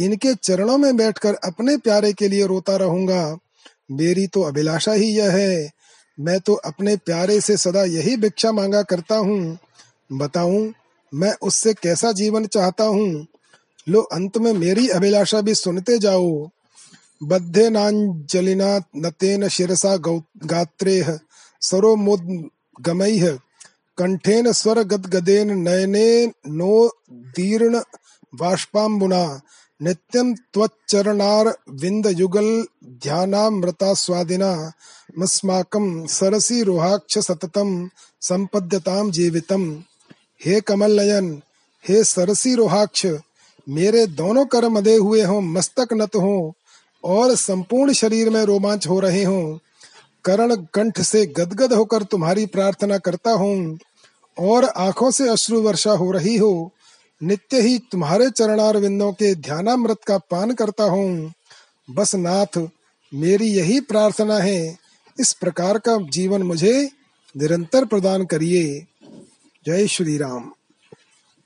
[0.00, 3.38] इनके चरणों में बैठकर अपने प्यारे के लिए रोता रहूँगा।
[3.90, 5.70] मेरी तो अभिलाषा ही यह है।
[6.20, 9.58] मैं तो अपने प्यारे से सदा यही भिक्षा मांगा करता हूँ।
[10.12, 10.72] बताऊँ,
[11.14, 13.26] मैं उससे कैसा जीवन चाहता हूँ?
[13.88, 16.50] लो, अंत में मेरी अभिलाषा भी सुनते जाओ।
[17.22, 19.96] बद्धे नांजलिना नतेन शिरसा
[20.46, 21.00] गात्रे
[21.60, 23.38] सरोमुद्गमैः
[23.98, 27.80] कंठेन स्वर गदेन नयने नो दीर्ण
[28.34, 29.40] बाष्पाम्बुना।
[29.82, 32.66] नित्यं त्वच्चरणारविन्दयुगल
[33.02, 34.72] ध्यानामृतास्वादिना
[35.18, 37.88] मस्माकं सरसी रोहाक्ष सततम
[38.20, 39.82] संपद्यताम जीवितम।
[40.44, 41.42] हे कमल नयन
[41.88, 43.06] हे सरसी रोहाक्ष,
[43.68, 46.54] मेरे दोनों कर मदे हुए हों, मस्तक नत हो,
[47.04, 49.58] और संपूर्ण शरीर में रोमांच हो रहे हों।
[50.24, 53.78] करण कंठ से गदगद होकर तुम्हारी प्रार्थना करता हूँ,
[54.38, 56.72] और आँखों से अश्रु वर्षा हो रही हो,
[57.20, 61.32] नित्य ही तुम्हारे चरणार विंदों के ध्यानामृत का पान करता हूँ।
[61.88, 62.58] बस नाथ,
[63.12, 64.78] मेरी यही प्रार्थना है,
[65.18, 66.90] इस प्रकार का जीवन मुझे
[67.34, 68.86] निरंतर प्रदान करिए।
[69.66, 70.50] जय श्री राम।